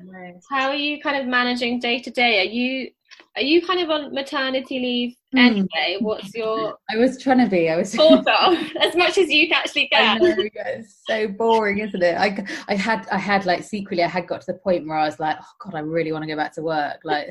How 0.50 0.68
are 0.68 0.76
you 0.76 1.00
kind 1.00 1.20
of 1.20 1.26
managing 1.26 1.80
day 1.80 1.98
to 2.00 2.10
day 2.10 2.40
are 2.40 2.50
you 2.50 2.90
are 3.34 3.42
you 3.42 3.66
kind 3.66 3.80
of 3.80 3.90
on 3.90 4.14
maternity 4.14 4.78
leave 4.78 5.16
mm. 5.34 5.40
anyway? 5.40 5.96
What's 6.00 6.32
your 6.34 6.76
i 6.90 6.96
was 6.96 7.20
trying 7.20 7.38
to 7.38 7.48
be 7.48 7.68
i 7.68 7.76
was 7.76 7.90
sort 7.90 8.26
of 8.28 8.56
as 8.80 8.94
much 8.94 9.18
as 9.18 9.28
you 9.30 9.48
actually 9.52 9.88
can 9.88 10.18
know, 10.18 10.34
it's 10.38 11.02
so 11.08 11.26
boring 11.26 11.78
isn't 11.78 12.02
it? 12.02 12.16
I 12.16 12.44
i 12.68 12.74
had 12.74 13.08
i 13.10 13.18
had 13.18 13.46
like 13.46 13.64
secretly 13.64 14.04
i 14.04 14.08
had 14.08 14.28
got 14.28 14.42
to 14.42 14.52
the 14.52 14.58
point 14.58 14.86
where 14.86 14.98
i 14.98 15.06
was 15.06 15.18
like 15.18 15.38
oh 15.40 15.52
god 15.60 15.74
i 15.74 15.80
really 15.80 16.12
want 16.12 16.22
to 16.22 16.28
go 16.28 16.36
back 16.36 16.52
to 16.54 16.62
work 16.62 17.00
like 17.02 17.30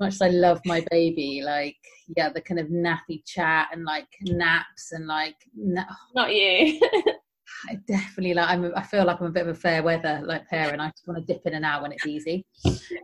much 0.00 0.14
as 0.14 0.22
I 0.22 0.28
love 0.28 0.60
my 0.64 0.84
baby, 0.90 1.42
like 1.44 1.76
yeah, 2.16 2.28
the 2.28 2.40
kind 2.40 2.60
of 2.60 2.68
nappy 2.68 3.24
chat 3.24 3.68
and 3.72 3.84
like 3.84 4.08
naps 4.22 4.92
and 4.92 5.06
like 5.06 5.36
na- 5.54 5.84
not 6.14 6.34
you. 6.34 6.80
I 7.68 7.76
definitely 7.86 8.34
like 8.34 8.48
I'm 8.48 8.72
I 8.76 8.82
feel 8.82 9.04
like 9.04 9.20
I'm 9.20 9.26
a 9.26 9.30
bit 9.30 9.46
of 9.46 9.48
a 9.48 9.58
fair 9.58 9.82
weather 9.82 10.20
like 10.24 10.48
parent. 10.48 10.80
I 10.80 10.88
just 10.88 11.06
want 11.06 11.26
to 11.26 11.32
dip 11.32 11.46
in 11.46 11.54
and 11.54 11.64
out 11.64 11.82
when 11.82 11.92
it's 11.92 12.06
easy. 12.06 12.46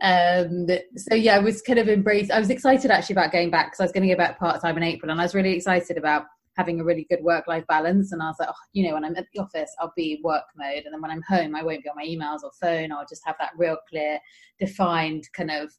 Um 0.01 0.67
so 0.95 1.15
yeah, 1.15 1.35
I 1.35 1.39
was 1.39 1.61
kind 1.61 1.79
of 1.79 1.89
embraced 1.89 2.31
I 2.31 2.39
was 2.39 2.49
excited 2.49 2.91
actually 2.91 3.13
about 3.13 3.31
going 3.31 3.49
back 3.49 3.67
because 3.67 3.79
I 3.79 3.83
was 3.83 3.91
going 3.91 4.07
to 4.07 4.13
go 4.13 4.17
back 4.17 4.39
part 4.39 4.61
time 4.61 4.77
in 4.77 4.83
April 4.83 5.11
and 5.11 5.19
I 5.19 5.23
was 5.23 5.35
really 5.35 5.53
excited 5.53 5.97
about 5.97 6.25
having 6.55 6.79
a 6.79 6.83
really 6.83 7.07
good 7.09 7.23
work 7.23 7.47
life 7.47 7.65
balance 7.67 8.11
and 8.11 8.21
I 8.21 8.27
was 8.27 8.35
like, 8.39 8.49
oh, 8.49 8.65
you 8.73 8.87
know, 8.87 8.93
when 8.93 9.03
I'm 9.03 9.15
at 9.15 9.25
the 9.33 9.41
office 9.41 9.71
I'll 9.79 9.93
be 9.95 10.19
work 10.23 10.43
mode 10.55 10.83
and 10.85 10.93
then 10.93 11.01
when 11.01 11.11
I'm 11.11 11.23
home 11.27 11.55
I 11.55 11.63
won't 11.63 11.83
be 11.83 11.89
on 11.89 11.95
my 11.95 12.05
emails 12.05 12.43
or 12.43 12.51
phone, 12.61 12.91
I'll 12.91 13.07
just 13.09 13.23
have 13.25 13.35
that 13.39 13.53
real 13.57 13.77
clear, 13.89 14.19
defined 14.59 15.27
kind 15.33 15.51
of 15.51 15.71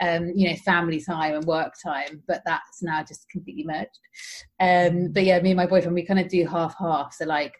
um, 0.00 0.32
you 0.34 0.48
know, 0.48 0.56
family 0.56 1.00
time 1.00 1.34
and 1.34 1.44
work 1.44 1.74
time, 1.82 2.22
but 2.26 2.42
that's 2.44 2.82
now 2.82 3.04
just 3.04 3.28
completely 3.30 3.64
merged. 3.64 3.98
Um, 4.60 5.12
but 5.12 5.24
yeah, 5.24 5.40
me 5.40 5.50
and 5.50 5.56
my 5.56 5.66
boyfriend, 5.66 5.94
we 5.94 6.04
kind 6.04 6.20
of 6.20 6.28
do 6.28 6.46
half 6.46 6.74
half. 6.78 7.14
So 7.14 7.26
like, 7.26 7.54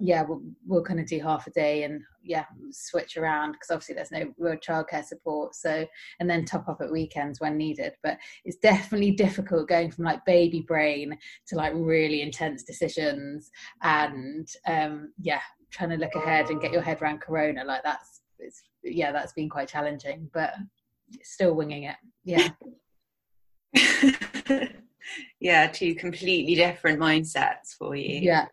yeah, 0.00 0.22
we'll, 0.22 0.40
we'll 0.66 0.82
kind 0.82 0.98
of 0.98 1.06
do 1.06 1.20
half 1.20 1.46
a 1.46 1.50
day 1.50 1.84
and 1.84 2.00
yeah, 2.22 2.44
switch 2.70 3.16
around 3.16 3.52
because 3.52 3.70
obviously 3.70 3.94
there's 3.94 4.10
no 4.10 4.32
real 4.38 4.56
childcare 4.56 5.04
support. 5.04 5.54
So, 5.54 5.86
and 6.18 6.28
then 6.28 6.44
top 6.44 6.68
up 6.68 6.80
at 6.80 6.90
weekends 6.90 7.40
when 7.40 7.56
needed. 7.56 7.92
But 8.02 8.18
it's 8.44 8.56
definitely 8.56 9.12
difficult 9.12 9.68
going 9.68 9.90
from 9.90 10.04
like 10.04 10.24
baby 10.24 10.64
brain 10.66 11.16
to 11.48 11.56
like 11.56 11.72
really 11.74 12.22
intense 12.22 12.62
decisions 12.62 13.50
and 13.82 14.48
um, 14.66 15.12
yeah, 15.20 15.40
trying 15.70 15.90
to 15.90 15.96
look 15.96 16.14
ahead 16.14 16.50
and 16.50 16.60
get 16.60 16.72
your 16.72 16.82
head 16.82 17.02
around 17.02 17.20
Corona. 17.20 17.64
Like 17.64 17.82
that's, 17.84 18.22
it's, 18.38 18.62
yeah, 18.82 19.12
that's 19.12 19.32
been 19.34 19.50
quite 19.50 19.68
challenging, 19.68 20.30
but 20.32 20.54
still 21.22 21.54
winging 21.54 21.84
it. 21.84 21.96
Yeah. 22.24 22.48
yeah, 25.40 25.66
two 25.66 25.94
completely 25.94 26.54
different 26.54 26.98
mindsets 26.98 27.74
for 27.78 27.94
you. 27.94 28.20
Yeah. 28.20 28.46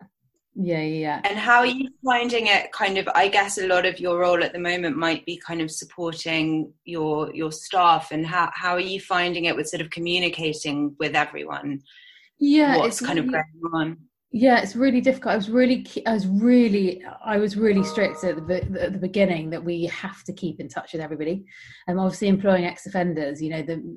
Yeah, 0.60 0.82
yeah. 0.82 1.20
And 1.22 1.38
how 1.38 1.60
are 1.60 1.66
you 1.66 1.88
finding 2.04 2.48
it 2.48 2.72
kind 2.72 2.98
of 2.98 3.08
I 3.14 3.28
guess 3.28 3.58
a 3.58 3.68
lot 3.68 3.86
of 3.86 4.00
your 4.00 4.18
role 4.18 4.42
at 4.42 4.52
the 4.52 4.58
moment 4.58 4.96
might 4.96 5.24
be 5.24 5.36
kind 5.36 5.60
of 5.60 5.70
supporting 5.70 6.72
your 6.84 7.32
your 7.32 7.52
staff 7.52 8.10
and 8.10 8.26
how 8.26 8.50
how 8.52 8.72
are 8.72 8.80
you 8.80 9.00
finding 9.00 9.44
it 9.44 9.54
with 9.54 9.68
sort 9.68 9.80
of 9.80 9.90
communicating 9.90 10.96
with 10.98 11.14
everyone? 11.14 11.82
Yeah, 12.40 12.78
what's 12.78 13.00
kind 13.00 13.20
really, 13.20 13.28
of 13.28 13.32
going 13.34 13.72
on? 13.72 13.96
yeah 14.30 14.60
it's 14.60 14.76
really 14.76 15.00
difficult 15.00 15.32
i 15.32 15.36
was 15.36 15.48
really 15.48 15.86
i 16.06 16.12
was 16.12 16.26
really 16.26 17.02
i 17.24 17.38
was 17.38 17.56
really 17.56 17.82
strict 17.82 18.22
at 18.24 18.46
the, 18.46 18.62
at 18.78 18.92
the 18.92 18.98
beginning 18.98 19.48
that 19.48 19.64
we 19.64 19.86
have 19.86 20.22
to 20.22 20.34
keep 20.34 20.60
in 20.60 20.68
touch 20.68 20.92
with 20.92 21.00
everybody 21.00 21.46
and 21.86 21.98
obviously 21.98 22.28
employing 22.28 22.66
ex-offenders 22.66 23.40
you 23.40 23.48
know 23.48 23.62
the 23.62 23.96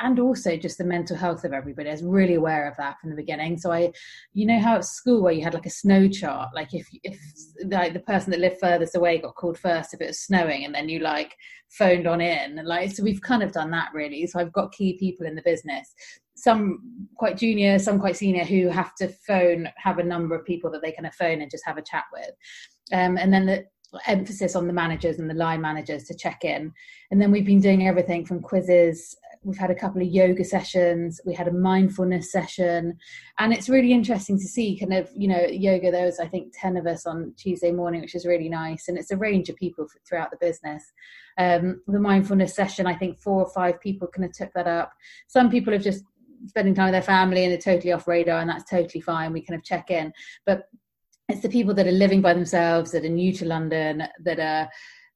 and 0.00 0.18
also 0.18 0.56
just 0.56 0.78
the 0.78 0.84
mental 0.84 1.16
health 1.16 1.44
of 1.44 1.52
everybody. 1.52 1.88
I 1.88 1.92
was 1.92 2.02
really 2.02 2.34
aware 2.34 2.68
of 2.68 2.76
that 2.76 3.00
from 3.00 3.10
the 3.10 3.16
beginning. 3.16 3.58
So 3.58 3.72
I, 3.72 3.92
you 4.32 4.46
know 4.46 4.60
how 4.60 4.76
at 4.76 4.84
school 4.84 5.22
where 5.22 5.32
you 5.32 5.42
had 5.42 5.54
like 5.54 5.66
a 5.66 5.70
snow 5.70 6.08
chart, 6.08 6.50
like 6.54 6.72
if 6.74 6.88
if 7.02 7.18
like 7.66 7.92
the 7.92 8.00
person 8.00 8.30
that 8.30 8.40
lived 8.40 8.60
furthest 8.60 8.96
away 8.96 9.18
got 9.18 9.34
called 9.34 9.58
first 9.58 9.94
if 9.94 10.00
it 10.00 10.08
was 10.08 10.20
snowing, 10.20 10.64
and 10.64 10.74
then 10.74 10.88
you 10.88 11.00
like 11.00 11.36
phoned 11.70 12.06
on 12.06 12.20
in, 12.20 12.58
and 12.58 12.68
like 12.68 12.92
so 12.92 13.02
we've 13.02 13.22
kind 13.22 13.42
of 13.42 13.52
done 13.52 13.70
that 13.70 13.90
really. 13.92 14.26
So 14.26 14.38
I've 14.38 14.52
got 14.52 14.72
key 14.72 14.96
people 14.98 15.26
in 15.26 15.34
the 15.34 15.42
business, 15.42 15.92
some 16.34 17.08
quite 17.16 17.36
junior, 17.36 17.78
some 17.78 17.98
quite 17.98 18.16
senior, 18.16 18.44
who 18.44 18.68
have 18.68 18.94
to 18.96 19.08
phone, 19.08 19.68
have 19.76 19.98
a 19.98 20.04
number 20.04 20.34
of 20.34 20.44
people 20.44 20.70
that 20.70 20.82
they 20.82 20.92
can 20.92 21.10
phone 21.18 21.42
and 21.42 21.50
just 21.50 21.66
have 21.66 21.78
a 21.78 21.82
chat 21.82 22.04
with, 22.12 22.30
um, 22.92 23.16
and 23.16 23.32
then 23.32 23.46
the 23.46 23.64
emphasis 24.06 24.56
on 24.56 24.66
the 24.66 24.72
managers 24.72 25.18
and 25.18 25.28
the 25.28 25.34
line 25.34 25.60
managers 25.60 26.04
to 26.04 26.14
check 26.14 26.44
in. 26.44 26.72
And 27.10 27.20
then 27.20 27.30
we've 27.30 27.44
been 27.44 27.60
doing 27.60 27.86
everything 27.86 28.24
from 28.24 28.40
quizzes 28.40 29.14
we've 29.44 29.58
had 29.58 29.70
a 29.70 29.74
couple 29.74 30.00
of 30.00 30.08
yoga 30.08 30.44
sessions 30.44 31.20
we 31.26 31.34
had 31.34 31.48
a 31.48 31.52
mindfulness 31.52 32.30
session 32.30 32.96
and 33.38 33.52
it's 33.52 33.68
really 33.68 33.92
interesting 33.92 34.38
to 34.38 34.44
see 34.44 34.78
kind 34.78 34.92
of 34.92 35.08
you 35.16 35.28
know 35.28 35.44
yoga 35.46 35.90
there 35.90 36.06
was 36.06 36.20
i 36.20 36.26
think 36.26 36.52
10 36.60 36.76
of 36.76 36.86
us 36.86 37.06
on 37.06 37.32
tuesday 37.36 37.72
morning 37.72 38.00
which 38.00 38.14
is 38.14 38.26
really 38.26 38.48
nice 38.48 38.88
and 38.88 38.98
it's 38.98 39.10
a 39.10 39.16
range 39.16 39.48
of 39.48 39.56
people 39.56 39.86
throughout 40.08 40.30
the 40.30 40.36
business. 40.40 40.92
Um, 41.38 41.80
the 41.86 41.98
mindfulness 41.98 42.54
session 42.54 42.86
i 42.86 42.94
think 42.94 43.18
four 43.18 43.42
or 43.42 43.50
five 43.50 43.80
people 43.80 44.08
kind 44.08 44.24
of 44.24 44.32
took 44.32 44.52
that 44.52 44.66
up. 44.66 44.92
Some 45.28 45.50
people 45.50 45.72
have 45.72 45.82
just 45.82 46.04
spending 46.46 46.74
time 46.74 46.86
with 46.86 46.94
their 46.94 47.02
family 47.02 47.44
and 47.44 47.52
they're 47.52 47.58
totally 47.74 47.92
off 47.92 48.08
radar 48.08 48.40
and 48.40 48.50
that's 48.50 48.68
totally 48.68 49.00
fine 49.00 49.32
we 49.32 49.44
kind 49.44 49.58
of 49.58 49.64
check 49.64 49.90
in. 49.90 50.12
But 50.44 50.64
it's 51.28 51.40
the 51.40 51.48
people 51.48 51.72
that 51.74 51.86
are 51.86 51.92
living 51.92 52.20
by 52.20 52.34
themselves 52.34 52.90
that 52.90 53.04
are 53.04 53.08
new 53.08 53.32
to 53.32 53.46
london 53.46 54.02
that 54.22 54.38
are 54.38 54.68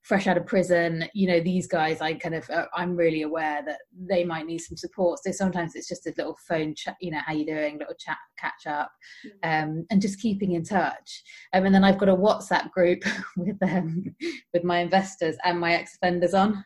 fresh 0.07 0.29
out 0.29 0.37
of 0.37 0.47
prison 0.47 1.05
you 1.15 1.27
know 1.27 1.41
these 1.41 1.67
guys 1.67 2.01
i 2.01 2.15
kind 2.15 2.35
of 2.35 2.49
uh, 2.51 2.67
i'm 2.75 2.95
really 2.95 3.23
aware 3.23 3.61
that 3.67 3.79
they 4.09 4.25
might 4.25 4.47
need 4.47 4.59
some 4.59 4.77
support. 4.77 5.19
So 5.23 5.33
sometimes 5.33 5.75
it's 5.75 5.89
just 5.89 6.07
a 6.07 6.15
little 6.17 6.37
phone 6.49 6.75
chat 6.75 6.97
you 7.01 7.11
know 7.11 7.21
how 7.25 7.33
you 7.33 7.45
doing 7.47 7.79
little 7.79 7.95
chat 7.99 8.19
catch 8.39 8.67
up 8.67 8.91
mm. 9.27 9.63
um, 9.65 9.87
and 9.91 10.01
just 10.01 10.21
keeping 10.21 10.53
in 10.53 10.65
touch. 10.65 11.23
Um, 11.53 11.67
and 11.67 11.75
then 11.75 11.85
i've 11.85 11.99
got 11.99 12.09
a 12.09 12.17
whatsapp 12.17 12.71
group 12.71 13.03
with 13.37 13.59
them 13.59 14.15
with 14.53 14.65
my 14.65 14.79
investors 14.79 15.37
and 15.45 15.59
my 15.61 15.75
ex-offenders 15.75 16.35
on. 16.35 16.65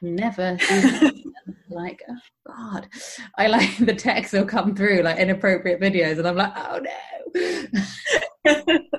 Never 0.00 0.56
like 1.70 2.02
oh 2.08 2.16
god. 2.46 2.88
I 3.36 3.48
like 3.48 3.76
the 3.80 3.94
text 3.94 4.32
will 4.32 4.46
come 4.46 4.74
through 4.74 5.02
like 5.02 5.18
inappropriate 5.18 5.80
videos 5.80 6.18
and 6.18 6.28
i'm 6.28 6.36
like 6.36 6.52
oh 6.56 6.80
no 8.54 8.98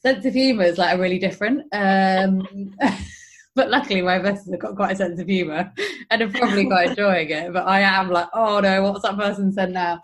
sense 0.00 0.24
of 0.24 0.34
humour 0.34 0.64
is 0.64 0.78
like 0.78 0.96
a 0.96 1.00
really 1.00 1.18
different. 1.18 1.62
Um, 1.72 2.74
but 3.54 3.70
luckily, 3.70 4.02
my 4.02 4.16
investors 4.16 4.50
have 4.50 4.60
got 4.60 4.76
quite 4.76 4.92
a 4.92 4.96
sense 4.96 5.20
of 5.20 5.28
humour 5.28 5.72
and 6.10 6.22
are 6.22 6.30
probably 6.30 6.66
quite 6.66 6.90
enjoying 6.90 7.30
it. 7.30 7.52
But 7.52 7.66
I 7.66 7.80
am 7.80 8.10
like, 8.10 8.28
oh 8.34 8.60
no, 8.60 8.82
what's 8.82 9.02
that 9.02 9.16
person 9.16 9.52
said 9.52 9.72
now? 9.72 10.00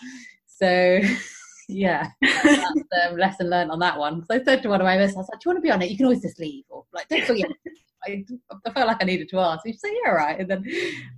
So 0.46 1.00
yeah, 1.68 2.08
that's 2.20 2.80
um, 3.06 3.16
lesson 3.16 3.50
learned 3.50 3.70
on 3.70 3.78
that 3.80 3.98
one. 3.98 4.24
So 4.26 4.34
I 4.34 4.42
said 4.42 4.62
to 4.62 4.68
one 4.68 4.80
of 4.80 4.84
my 4.84 4.94
investors, 4.94 5.16
I 5.16 5.20
was 5.20 5.28
like, 5.32 5.40
do 5.40 5.48
you 5.48 5.54
want 5.54 5.58
to 5.58 5.66
be 5.66 5.70
on 5.70 5.82
it? 5.82 5.90
You 5.90 5.96
can 5.96 6.06
always 6.06 6.22
just 6.22 6.40
leave, 6.40 6.64
or 6.68 6.84
like, 6.92 7.08
don't 7.08 7.24
forget. 7.24 7.50
I, 8.04 8.24
I 8.64 8.70
felt 8.70 8.86
like 8.86 8.98
I 9.00 9.04
needed 9.06 9.28
to 9.30 9.40
ask. 9.40 9.66
You 9.66 9.72
say, 9.72 9.92
yeah, 10.04 10.12
right. 10.12 10.38
And 10.38 10.48
then 10.48 10.64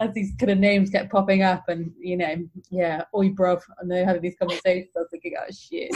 as 0.01 0.15
these 0.15 0.33
kind 0.39 0.51
of 0.51 0.59
names 0.59 0.91
kept 0.91 1.13
popping 1.13 1.43
up, 1.43 1.69
and 1.69 1.93
you 1.99 2.17
know, 2.17 2.37
yeah, 2.71 3.05
oi, 3.15 3.29
bruv, 3.31 3.61
and 3.79 3.91
they're 3.91 4.07
having 4.07 4.23
these 4.23 4.37
conversations, 4.39 4.91
I 4.97 5.01
was 5.01 5.09
thinking, 5.11 5.35
oh 5.39 5.51
shit. 5.51 5.93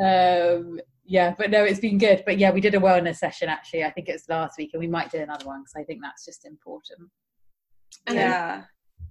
Um, 0.00 0.80
yeah, 1.10 1.34
but 1.36 1.50
no, 1.50 1.64
it's 1.64 1.80
been 1.80 1.98
good. 1.98 2.22
But 2.24 2.38
yeah, 2.38 2.52
we 2.52 2.60
did 2.60 2.76
a 2.76 2.78
wellness 2.78 3.16
session 3.16 3.48
actually. 3.48 3.82
I 3.82 3.90
think 3.90 4.08
it 4.08 4.12
was 4.12 4.28
last 4.28 4.56
week, 4.56 4.70
and 4.72 4.80
we 4.80 4.86
might 4.86 5.10
do 5.10 5.18
another 5.18 5.44
one 5.44 5.62
because 5.62 5.74
I 5.76 5.82
think 5.82 6.00
that's 6.02 6.24
just 6.24 6.46
important. 6.46 7.10
yeah. 8.08 8.62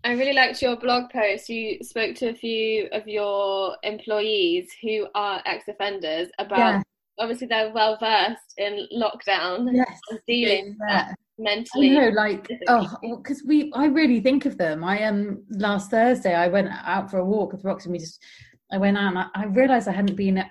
I 0.05 0.13
really 0.13 0.31
liked 0.31 0.61
your 0.61 0.77
blog 0.77 1.09
post. 1.09 1.49
You 1.49 1.79
spoke 1.83 2.15
to 2.17 2.29
a 2.29 2.33
few 2.33 2.87
of 2.93 3.05
your 3.05 3.75
employees 3.83 4.69
who 4.81 5.07
are 5.13 5.41
ex-offenders 5.45 6.29
about 6.39 6.57
yeah. 6.57 6.81
obviously 7.17 7.47
they're 7.47 7.73
well 7.73 7.97
versed 7.99 8.53
in 8.57 8.87
lockdown 8.95 9.67
yes. 9.73 9.99
and 10.09 10.19
dealing 10.25 10.77
yeah. 10.87 11.11
mentally. 11.37 11.97
I 11.97 12.05
know, 12.05 12.09
like 12.11 12.47
oh, 12.69 12.95
because 13.17 13.43
we 13.45 13.73
I 13.73 13.87
really 13.87 14.21
think 14.21 14.45
of 14.45 14.57
them. 14.57 14.85
I 14.85 15.03
um 15.03 15.43
last 15.49 15.91
Thursday 15.91 16.33
I 16.33 16.47
went 16.47 16.69
out 16.69 17.11
for 17.11 17.17
a 17.17 17.25
walk 17.25 17.51
with 17.51 17.63
Rox 17.63 17.83
and 17.83 17.91
we 17.91 17.99
just 17.99 18.23
I 18.71 18.77
went 18.77 18.97
out 18.97 19.09
and 19.09 19.19
I, 19.19 19.25
I 19.35 19.45
realised 19.47 19.89
I 19.89 19.91
hadn't 19.91 20.15
been 20.15 20.45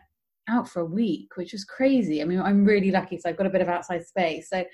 out 0.49 0.69
for 0.69 0.81
a 0.81 0.87
week, 0.87 1.37
which 1.37 1.53
was 1.53 1.65
crazy. 1.65 2.23
I 2.23 2.25
mean, 2.25 2.41
I'm 2.41 2.65
really 2.65 2.91
lucky, 2.91 3.19
so 3.19 3.29
I've 3.29 3.37
got 3.37 3.47
a 3.47 3.51
bit 3.51 3.61
of 3.61 3.69
outside 3.69 4.07
space. 4.07 4.51
So 4.51 4.65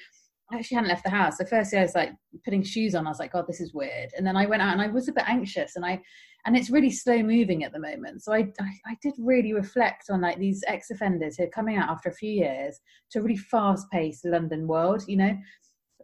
I 0.52 0.56
actually 0.56 0.76
hadn't 0.76 0.90
left 0.90 1.04
the 1.04 1.10
house. 1.10 1.38
So 1.38 1.44
firstly, 1.44 1.78
I 1.78 1.82
was 1.82 1.94
like 1.94 2.12
putting 2.44 2.62
shoes 2.62 2.94
on. 2.94 3.06
I 3.06 3.10
was 3.10 3.18
like, 3.18 3.32
God, 3.32 3.46
this 3.48 3.60
is 3.60 3.74
weird. 3.74 4.10
And 4.16 4.26
then 4.26 4.37
I 4.37 4.46
went 4.46 4.62
out 4.62 4.72
and 4.72 4.82
I 4.82 4.88
was 4.88 5.08
a 5.08 5.12
bit 5.12 5.28
anxious, 5.28 5.76
and 5.76 5.84
I 5.84 6.00
and 6.46 6.56
it's 6.56 6.70
really 6.70 6.90
slow 6.90 7.22
moving 7.22 7.64
at 7.64 7.72
the 7.72 7.78
moment. 7.78 8.22
So 8.22 8.32
I, 8.32 8.40
I, 8.60 8.70
I 8.87 8.96
did 9.02 9.14
really 9.18 9.54
reflect 9.54 10.10
on 10.10 10.20
like 10.20 10.38
these 10.38 10.62
ex 10.66 10.90
offenders 10.90 11.37
who 11.37 11.44
are 11.44 11.48
coming 11.48 11.76
out 11.76 11.88
after 11.88 12.10
a 12.10 12.14
few 12.14 12.30
years 12.30 12.78
to 13.10 13.20
a 13.20 13.22
really 13.22 13.37
fast 13.37 13.90
paced 13.90 14.26
London 14.26 14.66
world. 14.66 15.04
You 15.08 15.16
know, 15.16 15.38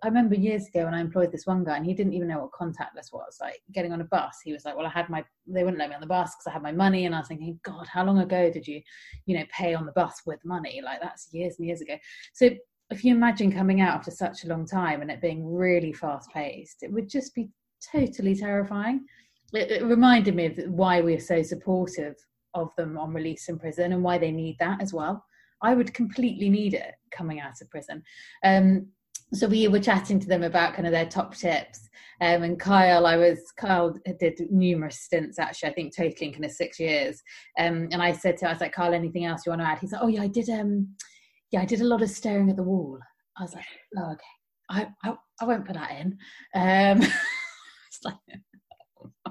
I 0.03 0.09
remember 0.09 0.35
years 0.35 0.67
ago 0.67 0.85
when 0.85 0.95
I 0.95 1.01
employed 1.01 1.33
this 1.33 1.47
one 1.47 1.65
guy, 1.65 1.77
and 1.77 1.85
he 1.85 1.95
didn't 1.95 2.15
even 2.15 2.29
know 2.29 2.41
what 2.41 2.53
contactless 2.53 3.13
was. 3.13 3.39
Like 3.41 3.61
getting 3.73 3.93
on 3.93 4.01
a 4.01 4.05
bus, 4.05 4.39
he 4.43 4.53
was 4.53 4.65
like, 4.65 4.77
"Well, 4.77 4.87
I 4.87 4.91
had 4.91 5.11
my 5.11 5.25
they 5.47 5.63
wouldn't 5.63 5.79
let 5.79 5.89
me 5.89 5.95
on 5.95 6.01
the 6.01 6.07
bus 6.07 6.35
because 6.35 6.47
I 6.47 6.53
had 6.53 6.63
my 6.63 6.73
money," 6.73 7.07
and 7.07 7.15
I 7.15 7.19
was 7.19 7.29
thinking, 7.29 7.61
"God, 7.63 7.87
how 7.87 8.05
long 8.05 8.19
ago 8.19 8.51
did 8.51 8.67
you, 8.67 8.81
you 9.27 9.39
know, 9.39 9.45
pay 9.53 9.75
on 9.75 9.87
the 9.87 9.93
bus 9.93 10.23
with 10.27 10.45
money? 10.45 10.81
Like 10.83 11.01
that's 11.01 11.33
years 11.33 11.57
and 11.59 11.67
years 11.67 11.81
ago." 11.81 11.97
So 12.33 12.51
if 12.91 13.05
you 13.05 13.15
imagine 13.15 13.53
coming 13.53 13.81
out 13.81 13.95
after 13.97 14.11
such 14.11 14.45
a 14.45 14.49
long 14.49 14.67
time 14.67 15.01
and 15.01 15.11
it 15.11 15.21
being 15.21 15.47
really 15.47 15.93
fast 15.93 16.31
paced, 16.31 16.83
it 16.83 16.93
would 16.93 17.09
just 17.09 17.35
be 17.35 17.51
totally 17.93 18.35
terrifying. 18.35 19.05
It, 19.53 19.71
it 19.71 19.85
reminded 19.85 20.35
me 20.35 20.47
of 20.47 20.59
why 20.69 21.01
we're 21.01 21.21
so 21.21 21.43
supportive 21.43 22.17
of 22.55 22.75
them 22.77 22.99
on 22.99 23.13
release 23.13 23.47
from 23.47 23.59
prison 23.59 23.93
and 23.93 24.03
why 24.03 24.19
they 24.19 24.33
need 24.33 24.57
that 24.59 24.83
as 24.83 24.93
well. 24.93 25.25
I 25.63 25.75
would 25.75 25.95
completely 25.95 26.49
need 26.49 26.75
it 26.75 26.95
coming 27.11 27.41
out 27.41 27.61
of 27.61 27.71
prison. 27.71 28.03
Um, 28.45 28.89
so 29.33 29.47
we 29.47 29.69
were 29.69 29.81
chatting 29.81 30.19
to 30.21 30.27
them 30.27 30.43
about 30.43 30.75
kind 30.75 30.87
of 30.87 30.93
their 30.93 31.07
top 31.07 31.35
tips. 31.35 31.89
Um, 32.23 32.43
and 32.43 32.61
Kyle, 32.61 33.07
I 33.07 33.17
was 33.17 33.39
Kyle 33.57 33.97
did 34.19 34.41
numerous 34.51 35.01
stints 35.01 35.39
actually. 35.39 35.71
I 35.71 35.73
think 35.73 35.97
totaling 35.97 36.33
kind 36.33 36.45
of 36.45 36.51
six 36.51 36.79
years. 36.79 37.23
Um, 37.59 37.89
and 37.93 38.03
I 38.03 38.13
said 38.13 38.37
to 38.39 38.49
I 38.49 38.53
was 38.53 38.61
like, 38.61 38.73
Kyle, 38.73 38.93
anything 38.93 39.25
else 39.25 39.47
you 39.47 39.51
want 39.51 39.63
to 39.63 39.69
add? 39.69 39.79
He's 39.79 39.93
like, 39.93 40.03
Oh 40.03 40.09
yeah, 40.09 40.23
I 40.23 40.29
did. 40.29 40.51
Um, 40.51 40.89
yeah, 41.51 41.63
I 41.63 41.65
did 41.65 41.81
a 41.81 41.87
lot 41.87 42.03
of 42.03 42.11
staring 42.11 42.51
at 42.51 42.57
the 42.57 42.63
wall. 42.63 42.99
I 43.37 43.43
was 43.43 43.55
like, 43.55 43.65
oh, 43.97 44.13
okay, 44.13 44.23
I, 44.71 44.89
I, 45.05 45.15
I 45.41 45.45
won't 45.45 45.67
put 45.67 45.75
that 45.75 45.93
in. 45.93 46.19
Um, 46.55 47.01
like, 48.05 48.15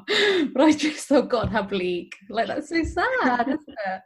but 0.54 0.62
I 0.62 0.72
just 0.74 1.08
thought, 1.08 1.30
God, 1.30 1.50
how 1.50 1.64
bleak. 1.64 2.14
Like, 2.30 2.48
that's 2.48 2.70
so 2.70 2.84
sad, 2.84 3.48
isn't 3.48 3.62
it? 3.68 4.02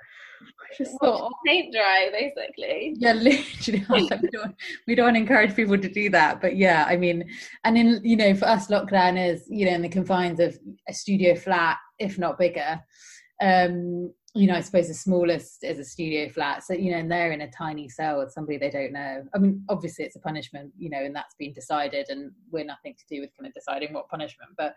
Just 0.78 1.00
thought, 1.00 1.32
paint 1.46 1.74
dry, 1.74 2.10
basically. 2.12 2.96
Yeah, 2.98 3.14
literally. 3.14 3.86
we, 3.90 4.08
don't, 4.30 4.56
we 4.88 4.96
don't 4.96 5.06
want 5.06 5.16
to 5.16 5.22
encourage 5.22 5.56
people 5.56 5.78
to 5.78 5.90
do 5.90 6.10
that. 6.10 6.42
But 6.42 6.56
yeah, 6.56 6.86
I 6.88 6.98
mean, 6.98 7.30
and 7.64 7.78
in, 7.78 8.02
you 8.04 8.16
know, 8.16 8.34
for 8.34 8.46
us, 8.46 8.68
lockdown 8.68 9.24
is, 9.24 9.44
you 9.50 9.66
know, 9.66 9.74
in 9.74 9.82
the 9.82 9.90
confines 9.90 10.40
of 10.40 10.58
a 10.88 10.94
studio 10.94 11.36
flat, 11.36 11.78
if 12.00 12.18
not 12.18 12.38
bigger. 12.40 12.82
Um, 13.42 14.14
you 14.36 14.48
know, 14.48 14.56
I 14.56 14.62
suppose 14.62 14.88
the 14.88 14.96
smallest 14.96 15.64
is 15.64 15.78
a 15.78 15.86
studio 15.86 16.28
flat. 16.28 16.64
So, 16.64 16.74
you 16.74 16.92
know, 16.92 16.98
and 16.98 17.12
they're 17.12 17.32
in 17.32 17.42
a 17.42 17.52
tiny 17.52 17.88
cell 17.88 18.18
with 18.20 18.32
somebody 18.32 18.58
they 18.58 18.72
don't 18.72 18.92
know. 18.92 19.24
I 19.36 19.38
mean, 19.38 19.64
obviously 19.70 20.06
it's 20.06 20.16
a 20.16 20.20
punishment, 20.20 20.72
you 20.76 20.90
know, 20.90 21.04
and 21.04 21.16
that's 21.16 21.36
been 21.36 21.54
decided 21.54 22.08
and 22.10 22.32
we're 22.52 22.66
nothing 22.66 22.96
to 22.96 23.16
do 23.16 23.22
with 23.22 23.30
kind 23.38 23.48
of 23.48 23.54
deciding 23.54 23.94
what 23.94 24.10
punishment. 24.10 24.52
But 24.58 24.76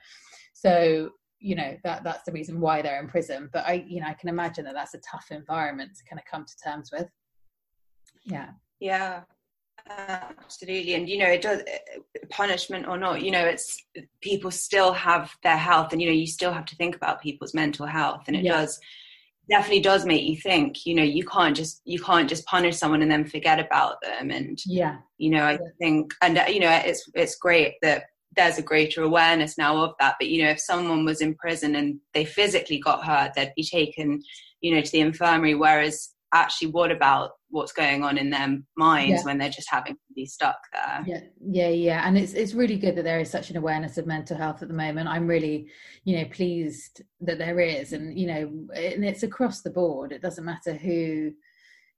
so, 0.52 1.11
you 1.38 1.55
know, 1.55 1.77
that 1.85 2.05
that's 2.05 2.25
the 2.25 2.33
reason 2.33 2.61
why 2.61 2.83
they're 2.83 3.01
in 3.01 3.09
prison. 3.09 3.51
But 3.53 3.66
I, 3.66 3.85
you 3.87 4.01
know, 4.01 4.07
I 4.07 4.14
can 4.14 4.29
imagine 4.29 4.64
that 4.64 4.75
that's 4.75 4.94
a 4.94 4.99
tough 4.99 5.27
environment 5.31 5.92
to 5.96 6.05
kind 6.05 6.18
of 6.20 6.27
come 6.31 6.44
to 6.44 6.57
terms 6.64 6.90
with. 6.92 7.09
Yeah. 8.25 8.51
Yeah. 8.81 9.22
absolutely 9.88 10.94
and 10.94 11.09
you 11.09 11.16
know 11.16 11.29
it 11.29 11.40
does 11.40 11.61
eh, 11.66 11.99
punishment 12.29 12.88
or 12.88 12.99
not 12.99 13.22
you 13.22 13.31
know 13.31 13.44
it's 13.44 13.85
people 14.20 14.51
still 14.51 14.92
have 14.92 15.31
their 15.44 15.57
health 15.57 15.92
and 15.92 16.03
you 16.03 16.09
know 16.09 16.14
you 16.14 16.27
still 16.27 16.53
have 16.53 16.64
to 16.64 16.75
think 16.77 16.96
about 16.96 17.22
people's 17.22 17.55
mental 17.55 17.87
health 17.87 18.25
and 18.27 18.37
it 18.37 18.42
yeah. 18.42 18.53
does 18.53 18.81
definitely 19.49 19.81
does 19.81 20.05
make 20.05 20.25
you 20.25 20.37
think 20.37 20.85
you 20.87 20.94
know 20.94 21.03
you 21.03 21.25
can't 21.25 21.57
just 21.57 21.81
you 21.85 22.01
can't 22.01 22.29
just 22.29 22.44
punish 22.46 22.77
someone 22.77 23.01
and 23.01 23.11
then 23.11 23.25
forget 23.25 23.61
about 23.61 24.01
them 24.03 24.31
and 24.31 24.59
yeah 24.66 24.96
you 25.18 25.31
know 25.31 25.44
i 25.44 25.59
think 25.79 26.12
and 26.20 26.37
uh, 26.37 26.44
you 26.49 26.59
know 26.59 26.70
it's 26.70 27.09
it's 27.14 27.37
great 27.37 27.75
that 27.81 28.05
there's 28.37 28.59
a 28.59 28.62
greater 28.62 29.03
awareness 29.03 29.57
now 29.57 29.77
of 29.79 29.94
that 29.99 30.16
but 30.18 30.29
you 30.29 30.42
know 30.42 30.51
if 30.51 30.61
someone 30.61 31.05
was 31.05 31.20
in 31.20 31.35
prison 31.35 31.75
and 31.75 31.99
they 32.14 32.25
physically 32.25 32.79
got 32.79 33.05
hurt 33.05 33.33
they'd 33.35 33.53
be 33.57 33.64
taken 33.64 34.20
you 34.61 34.75
know 34.75 34.81
to 34.81 34.92
the 34.92 35.01
infirmary. 35.01 35.55
Whereas 35.55 36.11
actually 36.35 36.68
what 36.68 36.90
about 36.90 37.31
what's 37.51 37.72
going 37.72 38.03
on 38.03 38.18
in 38.18 38.31
their 38.31 38.59
minds 38.77 39.20
yeah. 39.20 39.22
when 39.22 39.38
they're 39.38 39.49
just 39.49 39.70
having 39.70 39.94
to 39.94 40.14
be 40.14 40.27
stuck 40.27 40.59
there? 40.72 41.05
Yeah 41.07 41.20
yeah 41.40 41.68
yeah. 41.68 42.03
And 42.07 42.18
it's 42.18 42.33
it's 42.33 42.55
really 42.55 42.77
good 42.77 42.96
that 42.96 43.05
there 43.05 43.20
is 43.20 43.31
such 43.31 43.51
an 43.51 43.57
awareness 43.57 43.99
of 43.99 44.07
mental 44.07 44.37
health 44.37 44.62
at 44.62 44.68
the 44.68 44.75
moment. 44.75 45.09
I'm 45.09 45.27
really 45.27 45.68
you 46.05 46.18
know 46.18 46.25
pleased 46.27 47.03
that 47.20 47.38
there 47.38 47.61
is. 47.61 47.92
And 47.92 48.18
you 48.18 48.27
know 48.27 48.53
and 48.75 49.05
it's 49.05 49.22
across 49.22 49.62
the 49.62 49.70
board. 49.70 50.12
It 50.12 50.22
doesn't 50.22 50.44
matter 50.44 50.75
who 50.75 51.33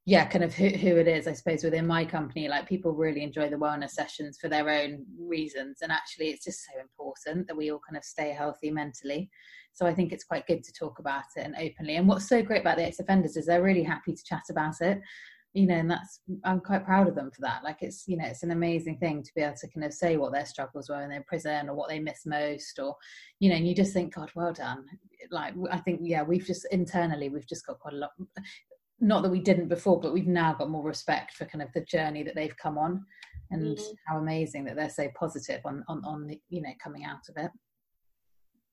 yeah 0.08 0.24
kind 0.24 0.42
of 0.44 0.54
who, 0.54 0.68
who 0.68 0.96
it 0.96 1.08
is 1.08 1.26
i 1.26 1.32
suppose 1.32 1.62
within 1.62 1.86
my 1.86 2.04
company 2.04 2.48
like 2.48 2.68
people 2.68 2.92
really 2.92 3.22
enjoy 3.22 3.50
the 3.50 3.56
wellness 3.56 3.90
sessions 3.90 4.38
for 4.40 4.48
their 4.48 4.70
own 4.70 5.04
reasons 5.18 5.78
and 5.82 5.92
actually 5.92 6.28
it's 6.28 6.44
just 6.44 6.64
so 6.64 6.80
important 6.80 7.46
that 7.46 7.56
we 7.56 7.70
all 7.70 7.80
kind 7.86 7.96
of 7.96 8.04
stay 8.04 8.30
healthy 8.30 8.70
mentally 8.70 9.28
so 9.78 9.86
I 9.86 9.94
think 9.94 10.12
it's 10.12 10.24
quite 10.24 10.46
good 10.48 10.64
to 10.64 10.72
talk 10.72 10.98
about 10.98 11.22
it 11.36 11.42
and 11.44 11.54
openly. 11.54 11.96
And 11.96 12.08
what's 12.08 12.28
so 12.28 12.42
great 12.42 12.62
about 12.62 12.78
the 12.78 12.84
ex 12.84 12.98
offenders 12.98 13.36
is 13.36 13.46
they're 13.46 13.62
really 13.62 13.84
happy 13.84 14.12
to 14.12 14.24
chat 14.24 14.42
about 14.50 14.80
it. 14.80 15.00
You 15.54 15.66
know, 15.66 15.76
and 15.76 15.90
that's 15.90 16.20
I'm 16.44 16.60
quite 16.60 16.84
proud 16.84 17.06
of 17.06 17.14
them 17.14 17.30
for 17.30 17.40
that. 17.42 17.62
Like 17.62 17.78
it's 17.80 18.04
you 18.08 18.16
know 18.16 18.26
it's 18.26 18.42
an 18.42 18.50
amazing 18.50 18.98
thing 18.98 19.22
to 19.22 19.30
be 19.36 19.40
able 19.40 19.56
to 19.56 19.68
kind 19.68 19.86
of 19.86 19.94
say 19.94 20.16
what 20.16 20.32
their 20.32 20.44
struggles 20.44 20.88
were 20.88 21.00
in 21.02 21.10
their 21.10 21.24
prison 21.28 21.68
or 21.68 21.74
what 21.74 21.88
they 21.88 22.00
miss 22.00 22.26
most, 22.26 22.78
or 22.80 22.96
you 23.38 23.48
know, 23.48 23.56
and 23.56 23.68
you 23.68 23.74
just 23.74 23.92
think, 23.92 24.14
God, 24.14 24.30
well 24.34 24.52
done. 24.52 24.84
Like 25.30 25.54
I 25.70 25.78
think 25.78 26.00
yeah, 26.02 26.22
we've 26.22 26.44
just 26.44 26.66
internally 26.72 27.28
we've 27.28 27.48
just 27.48 27.66
got 27.66 27.78
quite 27.78 27.94
a 27.94 27.98
lot 27.98 28.10
not 29.00 29.22
that 29.22 29.30
we 29.30 29.40
didn't 29.40 29.68
before, 29.68 30.00
but 30.00 30.12
we've 30.12 30.26
now 30.26 30.54
got 30.54 30.70
more 30.70 30.84
respect 30.84 31.34
for 31.34 31.44
kind 31.44 31.62
of 31.62 31.72
the 31.72 31.82
journey 31.82 32.22
that 32.22 32.34
they've 32.34 32.56
come 32.56 32.78
on, 32.78 33.04
and 33.50 33.78
mm. 33.78 33.94
how 34.06 34.18
amazing 34.18 34.64
that 34.64 34.76
they're 34.76 34.90
so 34.90 35.08
positive 35.18 35.60
on 35.64 35.84
on 35.88 36.04
on 36.04 36.26
the, 36.26 36.40
you 36.48 36.62
know 36.62 36.72
coming 36.82 37.04
out 37.04 37.28
of 37.28 37.36
it. 37.36 37.50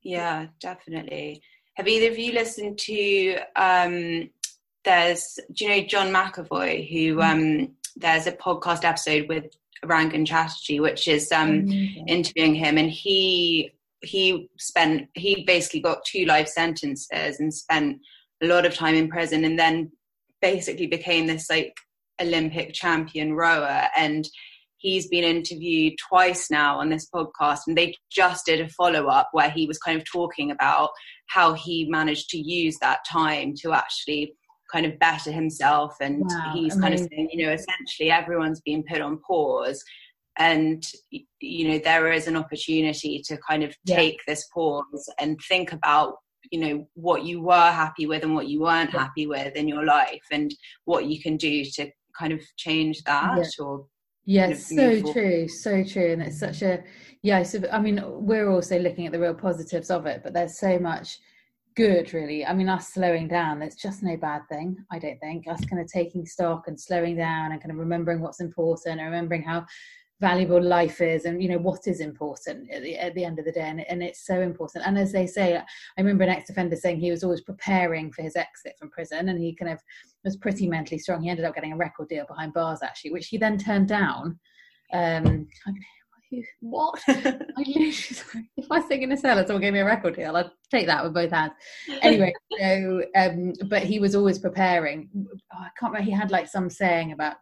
Yeah, 0.02 0.48
definitely. 0.62 1.42
Have 1.76 1.88
either 1.88 2.12
of 2.12 2.18
you 2.18 2.34
listened 2.34 2.78
to 2.80 3.38
um 3.56 4.30
there's 4.84 5.40
do 5.54 5.66
you 5.66 5.70
know 5.70 5.88
John 5.88 6.14
McAvoy 6.14 6.90
who 6.90 7.18
mm. 7.18 7.24
um 7.24 7.76
there's 7.96 8.28
a 8.28 8.32
podcast 8.32 8.84
episode 8.84 9.28
with 9.28 9.46
Rangan 9.84 10.26
Chatterjee 10.26 10.80
which 10.80 11.08
is 11.08 11.32
um 11.32 11.64
mm-hmm. 11.64 12.08
interviewing 12.08 12.56
him 12.56 12.78
and 12.78 12.90
he 12.90 13.72
he 14.02 14.50
spent 14.58 15.10
he 15.14 15.44
basically 15.46 15.82
got 15.82 16.06
two 16.06 16.26
life 16.26 16.48
sentences 16.48 17.40
and 17.40 17.54
spent 17.54 17.98
a 18.44 18.48
lot 18.48 18.66
of 18.66 18.74
time 18.74 18.96
in 18.96 19.10
prison 19.10 19.44
and 19.46 19.58
then 19.58 19.92
basically 20.46 20.86
became 20.86 21.26
this 21.26 21.50
like 21.50 21.74
Olympic 22.22 22.72
champion 22.72 23.34
rower 23.34 23.88
and 23.98 24.30
he's 24.78 25.08
been 25.08 25.24
interviewed 25.24 25.94
twice 26.08 26.52
now 26.52 26.80
on 26.80 26.90
this 26.90 27.08
podcast 27.14 27.62
and 27.66 27.76
they 27.76 27.96
just 28.12 28.46
did 28.46 28.62
a 28.62 28.70
follow-up 28.70 29.30
where 29.32 29.50
he 29.50 29.66
was 29.66 29.80
kind 29.80 30.00
of 30.00 30.06
talking 30.06 30.52
about 30.52 30.92
how 31.28 31.54
he 31.54 31.88
managed 31.90 32.30
to 32.30 32.38
use 32.38 32.78
that 32.80 33.00
time 33.12 33.56
to 33.60 33.74
actually 33.74 34.36
kind 34.72 34.86
of 34.86 35.00
better 35.00 35.32
himself 35.32 35.96
and 36.00 36.22
wow, 36.22 36.52
he's 36.54 36.76
amazing. 36.76 36.82
kind 36.82 36.94
of 36.94 37.00
saying 37.00 37.30
you 37.32 37.44
know 37.44 37.52
essentially 37.52 38.12
everyone's 38.12 38.62
been 38.62 38.84
put 38.88 39.02
on 39.02 39.20
pause 39.28 39.84
and 40.38 40.84
you 41.40 41.68
know 41.68 41.80
there 41.80 42.12
is 42.12 42.28
an 42.28 42.36
opportunity 42.36 43.20
to 43.26 43.36
kind 43.50 43.64
of 43.64 43.76
yeah. 43.86 43.96
take 43.96 44.20
this 44.28 44.48
pause 44.54 45.10
and 45.20 45.40
think 45.48 45.72
about 45.72 46.18
you 46.52 46.60
know 46.60 46.88
what 46.94 47.24
you 47.24 47.42
were 47.42 47.72
happy 47.72 48.06
with 48.06 48.24
and 48.24 48.36
what 48.36 48.48
you 48.48 48.62
weren't 48.62 48.94
yeah. 48.94 49.00
happy 49.00 49.28
with 49.28 49.56
in 49.56 49.68
your 49.68 49.86
life 49.86 50.26
and 50.32 50.54
what 50.86 51.06
you 51.06 51.22
can 51.22 51.38
do 51.38 51.64
to 51.64 51.90
kind 52.18 52.34
of 52.34 52.42
change 52.58 53.04
that 53.04 53.38
yeah. 53.38 53.64
or 53.66 53.86
Yes, 54.28 54.70
so 54.70 55.02
true, 55.14 55.48
so 55.48 55.84
true, 55.84 56.14
and 56.14 56.22
it's 56.22 56.40
such 56.40 56.64
a 56.64 56.84
yeah. 57.22 57.44
So 57.44 57.60
I 57.72 57.80
mean, 57.80 58.02
we're 58.04 58.50
also 58.50 58.80
looking 58.80 59.06
at 59.06 59.12
the 59.12 59.20
real 59.20 59.36
positives 59.36 59.92
of 59.92 60.08
it, 60.08 60.22
but 60.24 60.34
there's 60.34 60.58
so 60.58 60.80
much 60.80 61.20
good, 61.76 62.12
really. 62.12 62.44
I 62.44 62.54
mean, 62.54 62.68
us 62.68 62.92
slowing 62.92 63.28
down, 63.28 63.62
it's 63.62 63.76
just 63.76 64.02
no 64.02 64.18
bad 64.18 64.42
thing. 64.50 64.78
I 64.92 64.98
don't 64.98 65.20
think 65.20 65.48
us 65.48 65.64
kind 65.66 65.80
of 65.80 65.88
taking 65.88 66.26
stock 66.26 66.68
and 66.68 66.80
slowing 66.80 67.18
down 67.18 67.52
and 67.52 67.62
kind 67.62 67.72
of 67.72 67.78
remembering 67.78 68.20
what's 68.20 68.42
important 68.42 69.00
and 69.00 69.06
remembering 69.06 69.44
how 69.44 69.66
valuable 70.22 70.62
life 70.62 71.02
is 71.02 71.26
and 71.26 71.44
you 71.44 71.50
know 71.50 71.58
what 71.58 71.88
is 71.88 72.00
important 72.00 72.72
at 72.72 72.82
the, 72.82 72.96
at 72.96 73.14
the 73.16 73.26
end 73.26 73.38
of 73.38 73.44
the 73.44 73.52
day 73.52 73.68
and, 73.68 73.82
and, 73.90 74.02
it's 74.02 74.26
so 74.26 74.40
important 74.40 74.86
and 74.86 74.98
as 74.98 75.12
they 75.12 75.28
say 75.28 75.58
i 75.58 75.64
remember 75.98 76.24
an 76.24 76.30
ex-offender 76.30 76.76
saying 76.76 76.98
he 76.98 77.12
was 77.12 77.24
always 77.24 77.42
preparing 77.42 78.10
for 78.14 78.22
his 78.22 78.38
exit 78.38 78.74
from 78.80 78.90
prison 78.92 79.28
and 79.28 79.40
he 79.40 79.54
kind 79.56 79.72
of 79.72 79.80
was 80.24 80.38
pretty 80.38 80.70
mentally 80.70 80.98
strong 80.98 81.22
he 81.22 81.30
ended 81.30 81.44
up 81.44 81.54
getting 81.54 81.74
a 81.74 81.78
record 81.78 82.08
deal 82.08 82.26
behind 82.28 82.54
bars 82.54 82.80
actually 82.82 83.12
which 83.12 83.28
he 83.28 83.38
then 83.38 83.58
turned 83.58 83.90
down 83.90 84.40
um 84.94 85.46
what? 86.60 87.02
I 87.08 87.24
literally, 87.58 88.50
if 88.58 88.72
I 88.72 88.82
sing 88.88 89.04
in 89.04 89.12
a 89.12 89.18
cell 89.18 89.38
and 89.38 89.48
someone 89.48 89.62
gave 89.62 89.74
me 89.74 89.80
a 89.80 89.86
record 89.86 90.16
deal, 90.16 90.36
I'd 90.36 90.50
take 90.72 90.88
that 90.88 91.04
with 91.04 91.14
both 91.14 91.32
hands. 91.32 91.54
Anyway, 92.02 92.34
so 92.60 93.04
um, 93.16 93.54
but 93.70 93.84
he 93.84 94.00
was 94.00 94.16
always 94.16 94.40
preparing. 94.40 95.10
Oh, 95.16 95.58
I 95.58 95.70
can't 95.80 95.94
remember. 95.94 96.04
He 96.04 96.12
had 96.12 96.32
like 96.32 96.48
some 96.48 96.70
saying 96.70 97.12
about 97.12 97.36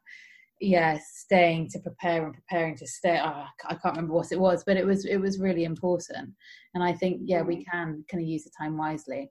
yeah, 0.63 0.97
staying 1.13 1.69
to 1.69 1.79
prepare 1.79 2.25
and 2.25 2.33
preparing 2.33 2.77
to 2.77 2.87
stay. 2.87 3.19
Oh, 3.21 3.43
I 3.65 3.75
can't 3.75 3.95
remember 3.95 4.13
what 4.13 4.31
it 4.31 4.39
was, 4.39 4.63
but 4.65 4.77
it 4.77 4.85
was 4.85 5.05
it 5.05 5.17
was 5.17 5.39
really 5.39 5.65
important. 5.65 6.29
And 6.73 6.83
I 6.83 6.93
think 6.93 7.21
yeah, 7.25 7.41
we 7.41 7.57
mm. 7.57 7.65
can 7.69 8.05
kind 8.09 8.23
of 8.23 8.29
use 8.29 8.45
the 8.45 8.51
time 8.57 8.77
wisely. 8.77 9.29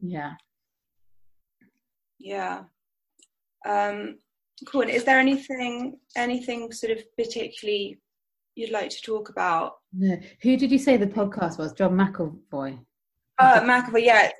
Yeah. 0.00 0.32
Yeah. 2.18 2.64
Um, 3.64 4.18
cool. 4.66 4.82
Is 4.82 5.04
there 5.04 5.20
anything 5.20 5.98
anything 6.16 6.72
sort 6.72 6.92
of 6.92 7.04
particularly 7.16 8.00
you'd 8.56 8.70
like 8.70 8.90
to 8.90 9.02
talk 9.02 9.28
about? 9.28 9.74
No. 9.92 10.18
Who 10.42 10.56
did 10.56 10.72
you 10.72 10.78
say 10.78 10.96
the 10.96 11.06
podcast 11.06 11.58
was? 11.58 11.72
John 11.72 11.92
McAvoy. 11.92 12.78
Uh, 13.38 13.60
McAvoy. 13.60 14.04
Yeah. 14.04 14.30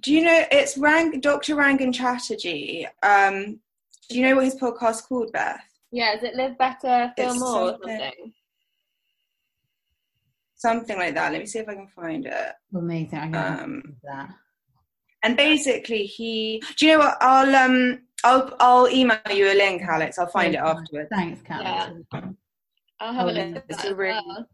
Do 0.00 0.12
you 0.12 0.24
know 0.24 0.44
it's 0.50 0.76
Rang 0.76 1.20
Dr. 1.20 1.54
Rangan 1.54 1.94
Chatterjee? 1.94 2.88
Um, 3.02 3.60
do 4.08 4.18
you 4.18 4.26
know 4.26 4.36
what 4.36 4.44
his 4.44 4.56
podcast 4.56 5.04
called, 5.04 5.30
Beth? 5.32 5.60
Yeah, 5.94 6.16
is 6.16 6.24
it 6.24 6.34
Live 6.34 6.58
Better, 6.58 7.12
Feel 7.16 7.30
it's 7.30 7.38
More 7.38 7.68
something, 7.68 7.88
or 7.88 7.98
something? 8.00 8.32
Something 10.56 10.98
like 10.98 11.14
that. 11.14 11.30
Let 11.30 11.40
me 11.40 11.46
see 11.46 11.60
if 11.60 11.68
I 11.68 11.74
can 11.74 11.86
find 11.86 12.26
it. 12.26 12.52
Amazing. 12.74 13.36
I 13.36 13.60
um, 13.60 13.94
that. 14.02 14.28
And 15.22 15.36
basically, 15.36 16.02
he. 16.02 16.60
Do 16.76 16.86
you 16.86 16.92
know 16.94 16.98
what? 16.98 17.16
I'll 17.20 17.54
um. 17.54 18.00
I'll 18.24 18.56
I'll 18.58 18.88
email 18.88 19.20
you 19.30 19.52
a 19.52 19.54
link, 19.54 19.82
Alex. 19.82 20.18
I'll 20.18 20.26
find 20.26 20.54
it 20.54 20.58
afterwards. 20.58 21.10
Thanks, 21.12 21.42
Alex. 21.48 21.96
Yeah. 22.12 22.20
I'll 22.98 23.14
have 23.14 23.28
a 23.28 23.30
look. 23.30 23.64
It's 23.68 23.84
a 23.84 23.94
really, 23.94 24.20
well. 24.26 24.48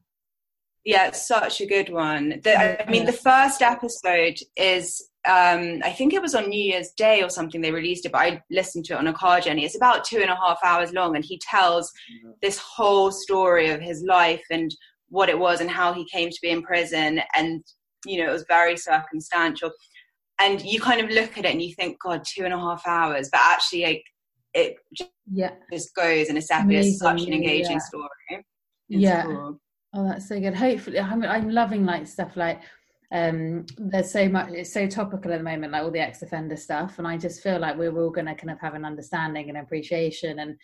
Yeah, 0.84 1.08
it's 1.08 1.26
such 1.26 1.62
a 1.62 1.66
good 1.66 1.88
one. 1.88 2.40
The, 2.44 2.86
I 2.86 2.90
mean, 2.90 3.06
the 3.06 3.12
first 3.14 3.62
episode 3.62 4.38
is 4.56 5.09
um, 5.28 5.80
I 5.84 5.92
think 5.96 6.14
it 6.14 6.22
was 6.22 6.34
on 6.34 6.48
New 6.48 6.62
Year's 6.62 6.92
Day 6.96 7.22
or 7.22 7.28
something 7.28 7.60
they 7.60 7.72
released 7.72 8.06
it, 8.06 8.12
but 8.12 8.22
I 8.22 8.42
listened 8.50 8.86
to 8.86 8.94
it 8.94 8.98
on 8.98 9.06
a 9.06 9.12
car 9.12 9.40
journey. 9.40 9.64
It's 9.64 9.76
about 9.76 10.04
two 10.04 10.20
and 10.20 10.30
a 10.30 10.36
half 10.36 10.58
hours 10.64 10.92
long, 10.92 11.14
and 11.14 11.24
he 11.24 11.38
tells 11.38 11.92
this 12.40 12.58
whole 12.58 13.10
story 13.10 13.70
of 13.70 13.80
his 13.80 14.02
life 14.02 14.42
and 14.50 14.74
what 15.08 15.28
it 15.28 15.38
was 15.38 15.60
and 15.60 15.70
how 15.70 15.92
he 15.92 16.06
came 16.06 16.30
to 16.30 16.38
be 16.40 16.50
in 16.50 16.62
prison. 16.62 17.20
And, 17.34 17.62
you 18.06 18.22
know, 18.22 18.30
it 18.30 18.32
was 18.32 18.44
very 18.48 18.76
circumstantial. 18.76 19.70
And 20.40 20.62
you 20.62 20.80
kind 20.80 21.00
of 21.02 21.10
look 21.10 21.36
at 21.36 21.44
it 21.44 21.50
and 21.50 21.60
you 21.60 21.74
think, 21.74 21.98
God, 22.00 22.22
two 22.26 22.44
and 22.44 22.54
a 22.54 22.58
half 22.58 22.86
hours. 22.86 23.28
But 23.30 23.40
actually, 23.42 23.84
like, 23.84 24.04
it 24.54 24.76
just, 24.96 25.10
yeah. 25.30 25.50
just 25.72 25.94
goes 25.94 26.28
and 26.28 26.38
it's 26.38 26.48
definitely 26.48 26.92
such 26.92 27.22
an 27.22 27.32
engaging 27.32 27.72
yeah. 27.72 27.78
story. 27.78 28.08
It's 28.88 29.02
yeah. 29.02 29.24
Cool. 29.24 29.60
Oh, 29.92 30.08
that's 30.08 30.28
so 30.28 30.40
good. 30.40 30.54
Hopefully, 30.54 31.00
I'm, 31.00 31.22
I'm 31.24 31.50
loving 31.50 31.84
like 31.84 32.06
stuff 32.06 32.36
like 32.36 32.60
um 33.12 33.66
there's 33.76 34.10
so 34.10 34.28
much 34.28 34.50
it's 34.52 34.72
so 34.72 34.86
topical 34.86 35.32
at 35.32 35.38
the 35.38 35.44
moment 35.44 35.72
like 35.72 35.82
all 35.82 35.90
the 35.90 35.98
ex-offender 35.98 36.56
stuff 36.56 36.98
and 36.98 37.08
i 37.08 37.16
just 37.16 37.42
feel 37.42 37.58
like 37.58 37.76
we're 37.76 37.96
all 37.98 38.10
going 38.10 38.26
to 38.26 38.34
kind 38.34 38.50
of 38.50 38.60
have 38.60 38.74
an 38.74 38.84
understanding 38.84 39.48
and 39.48 39.58
appreciation 39.58 40.38
and 40.38 40.56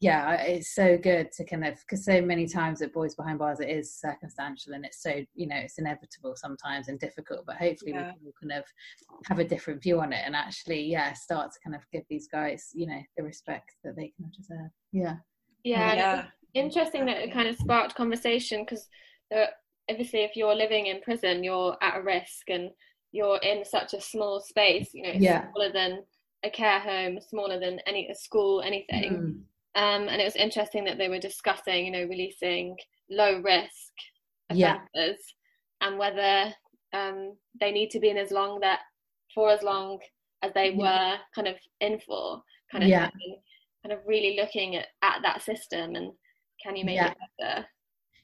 yeah 0.00 0.34
it's 0.42 0.74
so 0.74 0.98
good 0.98 1.32
to 1.32 1.42
kind 1.44 1.64
of 1.64 1.74
because 1.80 2.04
so 2.04 2.20
many 2.20 2.46
times 2.46 2.82
at 2.82 2.92
boys 2.92 3.14
behind 3.14 3.38
bars 3.38 3.60
it 3.60 3.70
is 3.70 3.94
circumstantial 3.94 4.74
and 4.74 4.84
it's 4.84 5.02
so 5.02 5.24
you 5.34 5.46
know 5.46 5.56
it's 5.56 5.78
inevitable 5.78 6.34
sometimes 6.36 6.88
and 6.88 7.00
difficult 7.00 7.46
but 7.46 7.56
hopefully 7.56 7.92
yeah. 7.92 8.12
we 8.22 8.30
can 8.38 8.50
kind 8.50 8.60
of 8.60 8.64
have 9.24 9.38
a 9.38 9.44
different 9.44 9.82
view 9.82 9.98
on 9.98 10.12
it 10.12 10.20
and 10.26 10.36
actually 10.36 10.82
yeah 10.82 11.14
start 11.14 11.50
to 11.50 11.58
kind 11.64 11.74
of 11.74 11.80
give 11.92 12.02
these 12.10 12.28
guys 12.28 12.70
you 12.74 12.86
know 12.86 13.00
the 13.16 13.22
respect 13.22 13.74
that 13.82 13.96
they 13.96 14.12
can 14.16 14.30
deserve 14.36 14.70
yeah 14.92 15.16
yeah, 15.64 15.94
yeah. 15.94 16.24
interesting 16.52 17.06
that 17.06 17.16
it 17.16 17.32
kind 17.32 17.48
of 17.48 17.56
sparked 17.56 17.94
conversation 17.94 18.64
because 18.64 18.88
obviously 19.90 20.20
if 20.20 20.36
you're 20.36 20.54
living 20.54 20.86
in 20.86 21.00
prison 21.00 21.44
you're 21.44 21.76
at 21.82 21.98
a 21.98 22.02
risk 22.02 22.48
and 22.48 22.70
you're 23.12 23.38
in 23.38 23.64
such 23.64 23.94
a 23.94 24.00
small 24.00 24.40
space 24.40 24.90
you 24.92 25.02
know 25.02 25.12
yeah. 25.14 25.50
smaller 25.50 25.72
than 25.72 26.02
a 26.44 26.50
care 26.50 26.80
home 26.80 27.18
smaller 27.20 27.58
than 27.58 27.78
any 27.86 28.08
a 28.08 28.14
school 28.14 28.62
anything 28.62 29.12
mm. 29.12 29.80
um, 29.80 30.08
and 30.08 30.20
it 30.20 30.24
was 30.24 30.36
interesting 30.36 30.84
that 30.84 30.98
they 30.98 31.08
were 31.08 31.18
discussing 31.18 31.86
you 31.86 31.92
know 31.92 32.04
releasing 32.04 32.76
low 33.10 33.40
risk 33.40 33.92
offenders 34.50 34.88
yeah. 34.92 35.16
and 35.82 35.98
whether 35.98 36.52
um, 36.92 37.36
they 37.60 37.72
need 37.72 37.90
to 37.90 38.00
be 38.00 38.10
in 38.10 38.16
as 38.16 38.30
long 38.30 38.60
that 38.60 38.80
for 39.34 39.50
as 39.50 39.62
long 39.62 39.98
as 40.42 40.52
they 40.54 40.70
yeah. 40.70 40.76
were 41.12 41.16
kind 41.34 41.48
of 41.48 41.56
in 41.80 41.98
for 42.00 42.42
kind 42.70 42.84
of 42.84 42.90
yeah. 42.90 43.10
Thing, 43.10 43.38
kind 43.82 43.92
of 43.92 44.06
really 44.06 44.36
looking 44.40 44.76
at, 44.76 44.86
at 45.02 45.20
that 45.22 45.42
system 45.42 45.94
and 45.94 46.12
can 46.62 46.74
you 46.76 46.84
make 46.84 47.00
it 47.00 47.16
better 47.38 47.66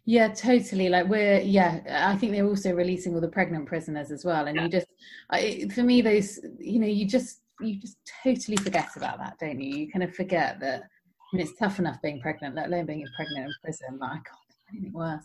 yeah, 0.04 0.28
totally. 0.28 0.88
Like 0.88 1.08
we're 1.08 1.40
yeah, 1.40 2.10
I 2.10 2.16
think 2.16 2.32
they're 2.32 2.46
also 2.46 2.72
releasing 2.72 3.14
all 3.14 3.20
the 3.20 3.28
pregnant 3.28 3.66
prisoners 3.66 4.10
as 4.10 4.24
well. 4.24 4.46
And 4.46 4.56
yeah. 4.56 4.64
you 4.64 4.68
just, 4.68 4.86
I, 5.30 5.68
for 5.74 5.82
me, 5.82 6.02
those 6.02 6.40
you 6.58 6.80
know, 6.80 6.86
you 6.86 7.06
just 7.06 7.40
you 7.60 7.78
just 7.78 7.98
totally 8.22 8.56
forget 8.56 8.88
about 8.96 9.18
that, 9.18 9.38
don't 9.38 9.60
you? 9.60 9.76
You 9.76 9.90
kind 9.90 10.02
of 10.02 10.14
forget 10.14 10.58
that. 10.60 10.82
I 10.82 11.36
mean, 11.36 11.46
it's 11.46 11.58
tough 11.58 11.78
enough 11.78 12.02
being 12.02 12.20
pregnant, 12.20 12.56
let 12.56 12.66
alone 12.66 12.84
being 12.84 13.06
pregnant 13.16 13.46
in 13.46 13.52
prison. 13.62 13.98
Like, 13.98 14.10
I 14.10 14.14
can't 14.14 14.42
anything 14.72 14.92
worse. 14.92 15.24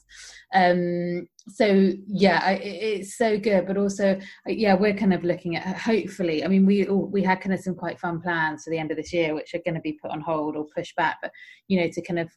Um, 0.54 1.28
so 1.48 1.92
yeah, 2.08 2.42
I, 2.44 2.54
it's 2.54 3.18
so 3.18 3.40
good, 3.40 3.68
but 3.68 3.78
also 3.78 4.20
yeah, 4.46 4.76
we're 4.76 4.94
kind 4.94 5.13
of 5.13 5.24
looking 5.24 5.56
at 5.56 5.78
hopefully. 5.78 6.44
I 6.44 6.48
mean, 6.48 6.66
we 6.66 6.86
we 6.86 7.24
had 7.24 7.42
kind 7.42 7.54
of 7.54 7.60
some 7.60 7.76
quite 7.76 8.00
fun 8.00 8.22
plans 8.22 8.63
for 8.63 8.70
the 8.70 8.78
end 8.78 8.92
of 8.92 8.98
this 8.98 9.13
year, 9.13 9.34
which 9.34 9.54
are 9.54 9.62
going 9.66 9.76
to 9.76 9.82
be 9.82 9.94
put 9.94 10.12
on 10.12 10.22
hold 10.22 10.56
or 10.56 10.68
pushed 10.76 10.96
back. 10.96 11.18
But 11.22 11.32
you 11.68 11.80
know, 11.80 11.88
to 11.92 12.02
kind 12.02 12.20
of 12.20 12.30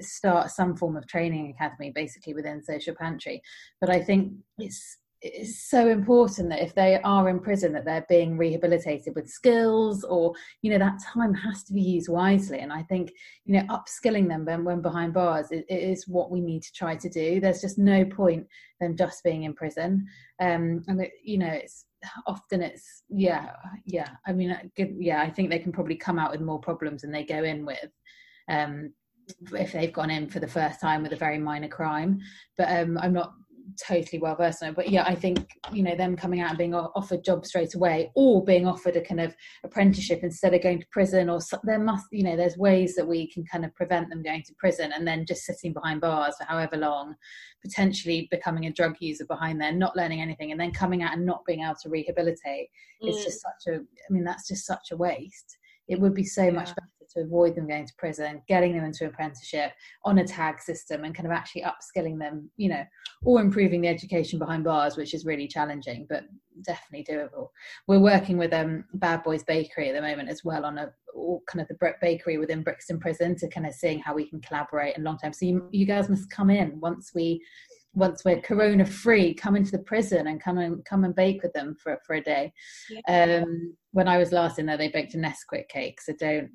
start 0.00 0.50
some 0.50 0.76
form 0.76 0.96
of 0.96 1.06
training 1.06 1.50
academy 1.50 1.92
basically 1.94 2.34
within 2.34 2.62
social 2.62 2.94
pantry. 2.94 3.42
But 3.80 3.90
i 3.90 4.00
think 4.00 4.32
it's 4.58 4.98
it's 5.24 5.70
so 5.70 5.88
important 5.88 6.50
that 6.50 6.62
if 6.62 6.74
they 6.74 7.00
are 7.02 7.30
in 7.30 7.40
prison 7.40 7.72
that 7.72 7.86
they're 7.86 8.04
being 8.10 8.36
rehabilitated 8.36 9.14
with 9.14 9.26
skills 9.26 10.04
or 10.04 10.34
you 10.60 10.70
know 10.70 10.78
that 10.78 11.00
time 11.02 11.32
has 11.32 11.64
to 11.64 11.72
be 11.72 11.80
used 11.80 12.10
wisely. 12.10 12.58
And 12.58 12.72
i 12.72 12.82
think 12.82 13.10
you 13.46 13.54
know 13.54 13.66
upskilling 13.74 14.28
them 14.28 14.44
when, 14.44 14.64
when 14.64 14.82
behind 14.82 15.14
bars 15.14 15.50
is, 15.50 15.62
is 15.70 16.06
what 16.06 16.30
we 16.30 16.40
need 16.40 16.62
to 16.62 16.72
try 16.74 16.94
to 16.94 17.08
do. 17.08 17.40
There's 17.40 17.62
just 17.62 17.78
no 17.78 18.04
point 18.04 18.46
them 18.80 18.96
just 18.96 19.24
being 19.24 19.44
in 19.44 19.54
prison. 19.54 20.06
Um 20.40 20.84
and 20.88 21.00
it, 21.00 21.12
you 21.24 21.38
know 21.38 21.50
it's 21.50 21.86
often 22.26 22.60
it's 22.60 23.02
yeah 23.08 23.52
yeah. 23.86 24.10
I 24.26 24.32
mean 24.32 24.54
good 24.76 24.94
yeah 24.98 25.22
i 25.22 25.30
think 25.30 25.48
they 25.48 25.58
can 25.58 25.72
probably 25.72 25.96
come 25.96 26.18
out 26.18 26.32
with 26.32 26.42
more 26.42 26.60
problems 26.60 27.00
than 27.00 27.12
they 27.12 27.24
go 27.24 27.42
in 27.44 27.64
with. 27.64 27.90
Um 28.50 28.92
if 29.52 29.72
they've 29.72 29.92
gone 29.92 30.10
in 30.10 30.28
for 30.28 30.40
the 30.40 30.48
first 30.48 30.80
time 30.80 31.02
with 31.02 31.12
a 31.12 31.16
very 31.16 31.38
minor 31.38 31.68
crime. 31.68 32.20
But 32.56 32.68
um, 32.70 32.98
I'm 32.98 33.12
not 33.12 33.32
totally 33.82 34.18
well 34.18 34.36
versed 34.36 34.62
on 34.62 34.70
it. 34.70 34.76
But 34.76 34.90
yeah, 34.90 35.04
I 35.04 35.14
think 35.14 35.58
you 35.72 35.82
know 35.82 35.96
them 35.96 36.16
coming 36.16 36.40
out 36.40 36.50
and 36.50 36.58
being 36.58 36.74
offered 36.74 37.24
jobs 37.24 37.48
straight 37.48 37.74
away, 37.74 38.10
or 38.14 38.44
being 38.44 38.66
offered 38.66 38.96
a 38.96 39.00
kind 39.00 39.20
of 39.20 39.34
apprenticeship 39.64 40.20
instead 40.22 40.54
of 40.54 40.62
going 40.62 40.80
to 40.80 40.86
prison, 40.90 41.28
or 41.28 41.40
there 41.64 41.78
must 41.78 42.06
you 42.12 42.24
know 42.24 42.36
there's 42.36 42.56
ways 42.56 42.94
that 42.96 43.06
we 43.06 43.30
can 43.30 43.44
kind 43.44 43.64
of 43.64 43.74
prevent 43.74 44.08
them 44.10 44.22
going 44.22 44.42
to 44.42 44.54
prison 44.58 44.92
and 44.92 45.06
then 45.06 45.26
just 45.26 45.44
sitting 45.44 45.72
behind 45.72 46.00
bars 46.00 46.34
for 46.38 46.44
however 46.44 46.76
long, 46.76 47.14
potentially 47.62 48.28
becoming 48.30 48.66
a 48.66 48.72
drug 48.72 48.96
user 49.00 49.26
behind 49.26 49.60
there, 49.60 49.72
not 49.72 49.96
learning 49.96 50.20
anything, 50.20 50.50
and 50.52 50.60
then 50.60 50.72
coming 50.72 51.02
out 51.02 51.14
and 51.14 51.26
not 51.26 51.44
being 51.46 51.62
able 51.62 51.76
to 51.82 51.88
rehabilitate. 51.88 52.68
Mm. 53.02 53.08
It's 53.08 53.24
just 53.24 53.40
such 53.40 53.74
a 53.74 53.76
I 53.78 54.10
mean 54.12 54.24
that's 54.24 54.48
just 54.48 54.66
such 54.66 54.90
a 54.92 54.96
waste. 54.96 55.58
It 55.86 56.00
would 56.00 56.14
be 56.14 56.24
so 56.24 56.44
yeah. 56.44 56.50
much 56.50 56.68
better 56.68 56.88
to 57.14 57.22
avoid 57.22 57.54
them 57.54 57.68
going 57.68 57.86
to 57.86 57.94
prison, 57.98 58.42
getting 58.48 58.74
them 58.74 58.84
into 58.84 59.06
apprenticeship 59.06 59.72
on 60.04 60.18
a 60.18 60.26
tag 60.26 60.60
system 60.60 61.04
and 61.04 61.14
kind 61.14 61.26
of 61.26 61.32
actually 61.32 61.62
upskilling 61.62 62.18
them, 62.18 62.50
you 62.56 62.68
know, 62.68 62.84
or 63.24 63.40
improving 63.40 63.80
the 63.80 63.88
education 63.88 64.38
behind 64.38 64.64
bars, 64.64 64.96
which 64.96 65.14
is 65.14 65.24
really 65.24 65.48
challenging, 65.48 66.06
but 66.08 66.24
definitely 66.62 67.04
doable. 67.12 67.48
We're 67.86 68.00
working 68.00 68.38
with 68.38 68.52
um, 68.52 68.84
Bad 68.94 69.22
Boys 69.22 69.42
Bakery 69.44 69.88
at 69.88 69.94
the 69.94 70.02
moment 70.02 70.28
as 70.28 70.44
well 70.44 70.64
on 70.64 70.78
a 70.78 70.92
kind 71.48 71.60
of 71.60 71.68
the 71.68 71.94
bakery 72.00 72.38
within 72.38 72.62
Brixton 72.62 72.98
Prison 72.98 73.36
to 73.36 73.48
kind 73.48 73.66
of 73.66 73.74
seeing 73.74 74.00
how 74.00 74.14
we 74.14 74.28
can 74.28 74.40
collaborate 74.40 74.96
and 74.96 75.04
long 75.04 75.18
term. 75.18 75.32
So 75.32 75.46
you, 75.46 75.68
you 75.70 75.86
guys 75.86 76.08
must 76.08 76.30
come 76.30 76.50
in 76.50 76.78
once 76.80 77.12
we 77.14 77.40
once 77.94 78.24
we're 78.24 78.40
corona 78.40 78.84
free 78.84 79.32
come 79.32 79.56
into 79.56 79.70
the 79.70 79.78
prison 79.78 80.26
and 80.26 80.42
come 80.42 80.58
and 80.58 80.84
come 80.84 81.04
and 81.04 81.14
bake 81.14 81.42
with 81.42 81.52
them 81.52 81.76
for 81.80 81.98
for 82.04 82.14
a 82.16 82.20
day 82.20 82.52
yeah. 82.90 83.42
um, 83.44 83.74
when 83.92 84.08
i 84.08 84.18
was 84.18 84.32
last 84.32 84.58
in 84.58 84.66
there 84.66 84.76
they 84.76 84.88
baked 84.88 85.14
a 85.14 85.16
nesquik 85.16 85.68
cake 85.68 86.00
so 86.00 86.12
don't 86.18 86.50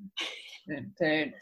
don't 0.70 0.96
don't 1.00 1.34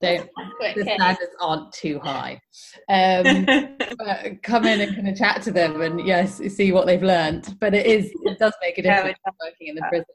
don't. 0.00 0.30
The 0.74 0.82
standards 0.82 1.32
aren't 1.40 1.72
too 1.72 1.98
high. 2.00 2.40
Um, 2.88 3.46
but 3.98 4.42
come 4.42 4.66
in 4.66 4.80
and 4.80 4.94
kind 4.94 5.08
of 5.08 5.16
chat 5.16 5.42
to 5.42 5.52
them 5.52 5.80
and 5.80 6.06
yes 6.06 6.36
see 6.54 6.72
what 6.72 6.86
they've 6.86 7.02
learned. 7.02 7.56
But 7.60 7.74
it 7.74 7.86
is 7.86 8.12
it 8.24 8.38
does 8.38 8.54
make 8.60 8.78
a 8.78 8.82
difference 8.82 9.18
working 9.42 9.68
in 9.68 9.74
the 9.76 9.86
prison. 9.88 10.06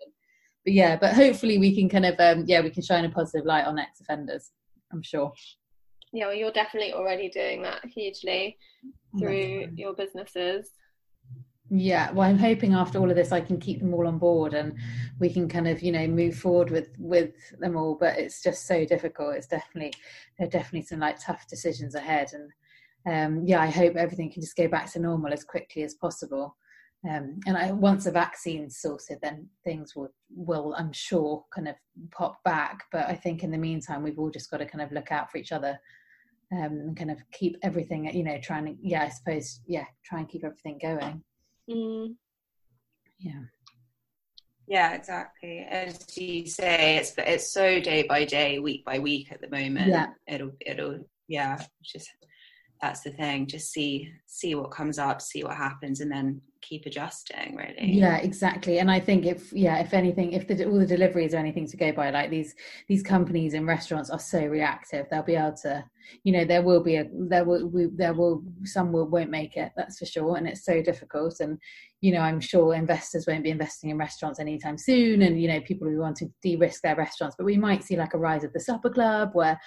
But 0.66 0.74
yeah 0.74 0.98
but 0.98 1.14
hopefully 1.14 1.58
we 1.58 1.76
can 1.76 1.90
kind 1.90 2.06
of 2.06 2.16
um, 2.20 2.44
yeah 2.48 2.62
we 2.62 2.70
can 2.70 2.84
shine 2.84 3.06
a 3.06 3.10
positive 3.10 3.46
light 3.46 3.66
on 3.66 3.80
ex-offenders 3.80 4.52
i'm 4.92 5.02
sure. 5.02 5.32
Yeah 6.12 6.28
well 6.28 6.36
you're 6.36 6.52
definitely 6.52 6.94
already 6.94 7.30
doing 7.30 7.62
that 7.64 7.86
hugely 7.86 8.58
through 9.18 9.70
your 9.76 9.94
businesses 9.94 10.72
yeah 11.70 12.12
well 12.12 12.28
i'm 12.28 12.38
hoping 12.38 12.74
after 12.74 12.98
all 12.98 13.10
of 13.10 13.16
this 13.16 13.32
i 13.32 13.40
can 13.40 13.60
keep 13.60 13.80
them 13.80 13.94
all 13.94 14.08
on 14.08 14.18
board 14.18 14.54
and 14.54 14.76
we 15.20 15.30
can 15.32 15.48
kind 15.48 15.68
of 15.68 15.82
you 15.82 15.92
know 15.92 16.08
move 16.08 16.36
forward 16.36 16.72
with 16.72 16.90
with 16.98 17.34
them 17.60 17.78
all 17.78 17.96
but 17.96 18.18
it's 18.18 18.42
just 18.42 18.66
so 18.66 18.86
difficult 18.86 19.36
it's 19.36 19.48
definitely 19.48 19.94
there 20.38 20.48
are 20.48 20.52
definitely 20.52 20.82
some 20.82 21.00
like 21.00 21.20
tough 21.20 21.48
decisions 21.48 21.94
ahead 21.94 22.30
and 22.34 22.50
um, 23.08 23.44
yeah, 23.46 23.62
I 23.62 23.68
hope 23.68 23.96
everything 23.96 24.32
can 24.32 24.42
just 24.42 24.56
go 24.56 24.68
back 24.68 24.92
to 24.92 25.00
normal 25.00 25.34
as 25.34 25.44
quickly 25.44 25.84
as 25.84 25.96
possible. 25.96 26.56
Um, 27.10 27.40
and 27.46 27.58
I, 27.58 27.72
once 27.72 28.06
a 28.06 28.12
vaccine's 28.12 28.78
sorted, 28.78 29.20
then 29.22 29.48
things 29.64 29.96
will, 29.96 30.10
will, 30.30 30.76
I'm 30.78 30.92
sure, 30.92 31.46
kind 31.54 31.70
of 31.70 31.76
pop 32.12 32.44
back. 32.44 32.84
But 32.92 33.08
I 33.08 33.16
think 33.16 33.44
in 33.44 33.52
the 33.52 33.58
meantime, 33.58 34.04
we've 34.04 34.20
all 34.20 34.30
just 34.30 34.52
got 34.52 34.58
to 34.58 34.66
kind 34.66 34.82
of 34.84 34.92
look 34.92 35.12
out 35.12 35.32
for 35.32 35.38
each 35.38 35.54
other 35.54 35.80
um, 36.52 36.72
and 36.72 36.98
kind 36.98 37.10
of 37.10 37.20
keep 37.32 37.58
everything, 37.64 38.14
you 38.14 38.24
know, 38.24 38.38
trying 38.42 38.66
to, 38.66 38.76
yeah, 38.82 39.04
I 39.04 39.10
suppose, 39.10 39.62
yeah, 39.66 39.86
try 40.04 40.20
and 40.20 40.28
keep 40.28 40.44
everything 40.44 40.78
going. 40.82 41.24
Mm. 41.70 42.16
Yeah. 43.20 43.42
Yeah, 44.68 44.94
exactly. 44.94 45.66
As 45.70 46.06
you 46.16 46.46
say, 46.46 46.98
it's 46.98 47.14
it's 47.18 47.52
so 47.52 47.80
day 47.80 48.04
by 48.04 48.24
day, 48.26 48.60
week 48.60 48.86
by 48.86 49.00
week 49.00 49.32
at 49.32 49.42
the 49.42 49.50
moment. 49.50 49.88
Yeah. 49.88 50.08
It'll 50.28 50.52
it'll 50.64 51.00
yeah, 51.28 51.64
just 51.84 52.10
that's 52.82 53.02
the 53.02 53.10
thing. 53.12 53.48
Just 53.48 53.72
see 53.72 54.12
see 54.28 54.54
what 54.54 54.72
comes 54.72 55.00
up, 55.00 55.22
see 55.22 55.44
what 55.44 55.56
happens, 55.56 56.02
and 56.02 56.12
then 56.12 56.42
keep 56.62 56.86
adjusting. 56.86 57.56
Really. 57.56 57.92
Yeah, 57.94 58.18
exactly. 58.18 58.80
And 58.80 58.90
I 58.90 59.00
think 59.00 59.26
if 59.26 59.52
yeah, 59.54 59.80
if 59.80 59.94
anything, 59.94 60.34
if 60.34 60.48
the, 60.48 60.66
all 60.66 60.80
the 60.80 60.86
deliveries 60.86 61.34
are 61.34 61.38
anything 61.38 61.68
to 61.68 61.78
go 61.78 61.92
by, 61.92 62.10
like 62.10 62.30
these 62.30 62.56
these 62.88 63.04
companies 63.04 63.54
and 63.54 63.68
restaurants 63.68 64.10
are 64.10 64.20
so 64.20 64.46
reactive, 64.46 65.08
they'll 65.10 65.24
be 65.24 65.36
able 65.36 65.56
to, 65.64 65.84
you 66.24 66.32
know, 66.32 66.46
there 66.46 66.62
will 66.62 66.84
be 66.84 66.96
a 66.96 67.06
there 67.14 67.46
will 67.46 67.68
we, 67.68 67.88
there 67.96 68.14
will 68.14 68.44
some 68.64 68.92
will 68.92 69.08
won't 69.08 69.30
make 69.30 69.58
it. 69.58 69.72
That's 69.76 70.00
for 70.00 70.06
sure. 70.06 70.38
And 70.38 70.48
it's 70.48 70.66
so 70.66 70.82
difficult. 70.82 71.40
And 71.40 71.58
you 72.02 72.14
know, 72.14 72.22
I'm 72.22 72.40
sure 72.40 72.74
investors 72.74 73.26
won't 73.28 73.44
be 73.44 73.50
investing 73.50 73.90
in 73.90 73.98
restaurants 73.98 74.40
anytime 74.40 74.78
soon. 74.78 75.22
And 75.22 75.42
you 75.42 75.48
know, 75.48 75.62
people 75.62 75.88
who 75.88 76.00
want 76.00 76.18
to 76.18 76.28
de-risk 76.42 76.82
their 76.82 76.96
restaurants, 76.96 77.36
but 77.38 77.46
we 77.46 77.58
might 77.58 77.84
see 77.84 77.98
like 77.98 78.14
a 78.14 78.20
rise 78.20 78.44
of 78.44 78.54
the 78.54 78.60
supper 78.60 78.90
club 78.90 79.32
where 79.34 79.60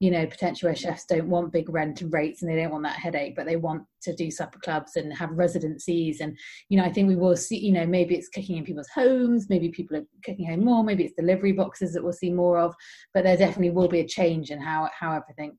you 0.00 0.10
know, 0.10 0.26
potentially 0.26 0.68
where 0.68 0.76
chefs 0.76 1.04
don't 1.04 1.28
want 1.28 1.52
big 1.52 1.68
rent 1.68 2.00
and 2.00 2.12
rates 2.12 2.40
and 2.40 2.50
they 2.50 2.56
don't 2.56 2.72
want 2.72 2.84
that 2.84 2.98
headache, 2.98 3.36
but 3.36 3.44
they 3.44 3.56
want 3.56 3.82
to 4.00 4.16
do 4.16 4.30
supper 4.30 4.58
clubs 4.58 4.96
and 4.96 5.12
have 5.12 5.30
residencies. 5.32 6.20
And, 6.20 6.36
you 6.70 6.78
know, 6.78 6.84
I 6.84 6.90
think 6.90 7.06
we 7.06 7.16
will 7.16 7.36
see, 7.36 7.58
you 7.58 7.72
know, 7.72 7.86
maybe 7.86 8.14
it's 8.14 8.30
cooking 8.30 8.56
in 8.56 8.64
people's 8.64 8.88
homes, 8.94 9.50
maybe 9.50 9.68
people 9.68 9.98
are 9.98 10.06
cooking 10.24 10.46
home 10.46 10.64
more, 10.64 10.82
maybe 10.82 11.04
it's 11.04 11.14
delivery 11.18 11.52
boxes 11.52 11.92
that 11.92 12.02
we'll 12.02 12.14
see 12.14 12.32
more 12.32 12.58
of, 12.58 12.74
but 13.12 13.24
there 13.24 13.36
definitely 13.36 13.70
will 13.70 13.88
be 13.88 14.00
a 14.00 14.08
change 14.08 14.50
in 14.50 14.58
how, 14.58 14.88
how 14.98 15.12
everything, 15.12 15.54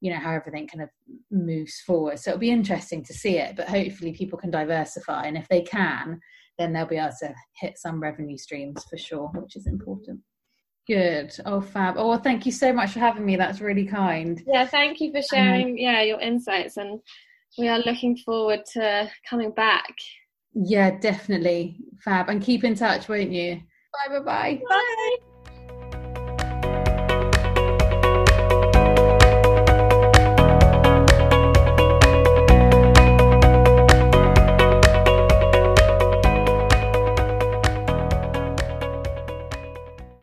you 0.00 0.12
know, 0.12 0.18
how 0.18 0.32
everything 0.32 0.66
kind 0.66 0.82
of 0.82 0.90
moves 1.30 1.80
forward. 1.86 2.18
So 2.18 2.30
it'll 2.30 2.40
be 2.40 2.50
interesting 2.50 3.04
to 3.04 3.14
see 3.14 3.38
it, 3.38 3.54
but 3.54 3.68
hopefully 3.68 4.12
people 4.12 4.40
can 4.40 4.50
diversify. 4.50 5.26
And 5.26 5.38
if 5.38 5.46
they 5.46 5.62
can, 5.62 6.18
then 6.58 6.72
they'll 6.72 6.84
be 6.84 6.96
able 6.96 7.12
to 7.20 7.32
hit 7.60 7.78
some 7.78 8.02
revenue 8.02 8.38
streams 8.38 8.82
for 8.90 8.98
sure, 8.98 9.30
which 9.36 9.54
is 9.54 9.68
important. 9.68 10.20
Good. 10.86 11.34
Oh, 11.46 11.60
fab. 11.60 11.94
Oh, 11.96 12.08
well, 12.08 12.18
thank 12.18 12.44
you 12.44 12.52
so 12.52 12.72
much 12.72 12.92
for 12.92 12.98
having 12.98 13.24
me. 13.24 13.36
That's 13.36 13.60
really 13.60 13.86
kind. 13.86 14.42
Yeah, 14.46 14.66
thank 14.66 15.00
you 15.00 15.12
for 15.12 15.22
sharing. 15.22 15.70
Um, 15.72 15.76
yeah, 15.78 16.02
your 16.02 16.20
insights, 16.20 16.76
and 16.76 17.00
we 17.56 17.68
are 17.68 17.78
looking 17.78 18.16
forward 18.16 18.60
to 18.74 19.10
coming 19.28 19.50
back. 19.50 19.94
Yeah, 20.52 20.98
definitely. 20.98 21.78
Fab. 22.00 22.28
And 22.28 22.42
keep 22.42 22.64
in 22.64 22.74
touch, 22.74 23.08
won't 23.08 23.32
you? 23.32 23.62
Bye. 24.08 24.18
Bye. 24.18 24.24
Bye. 24.24 24.62
Bye. 24.68 25.16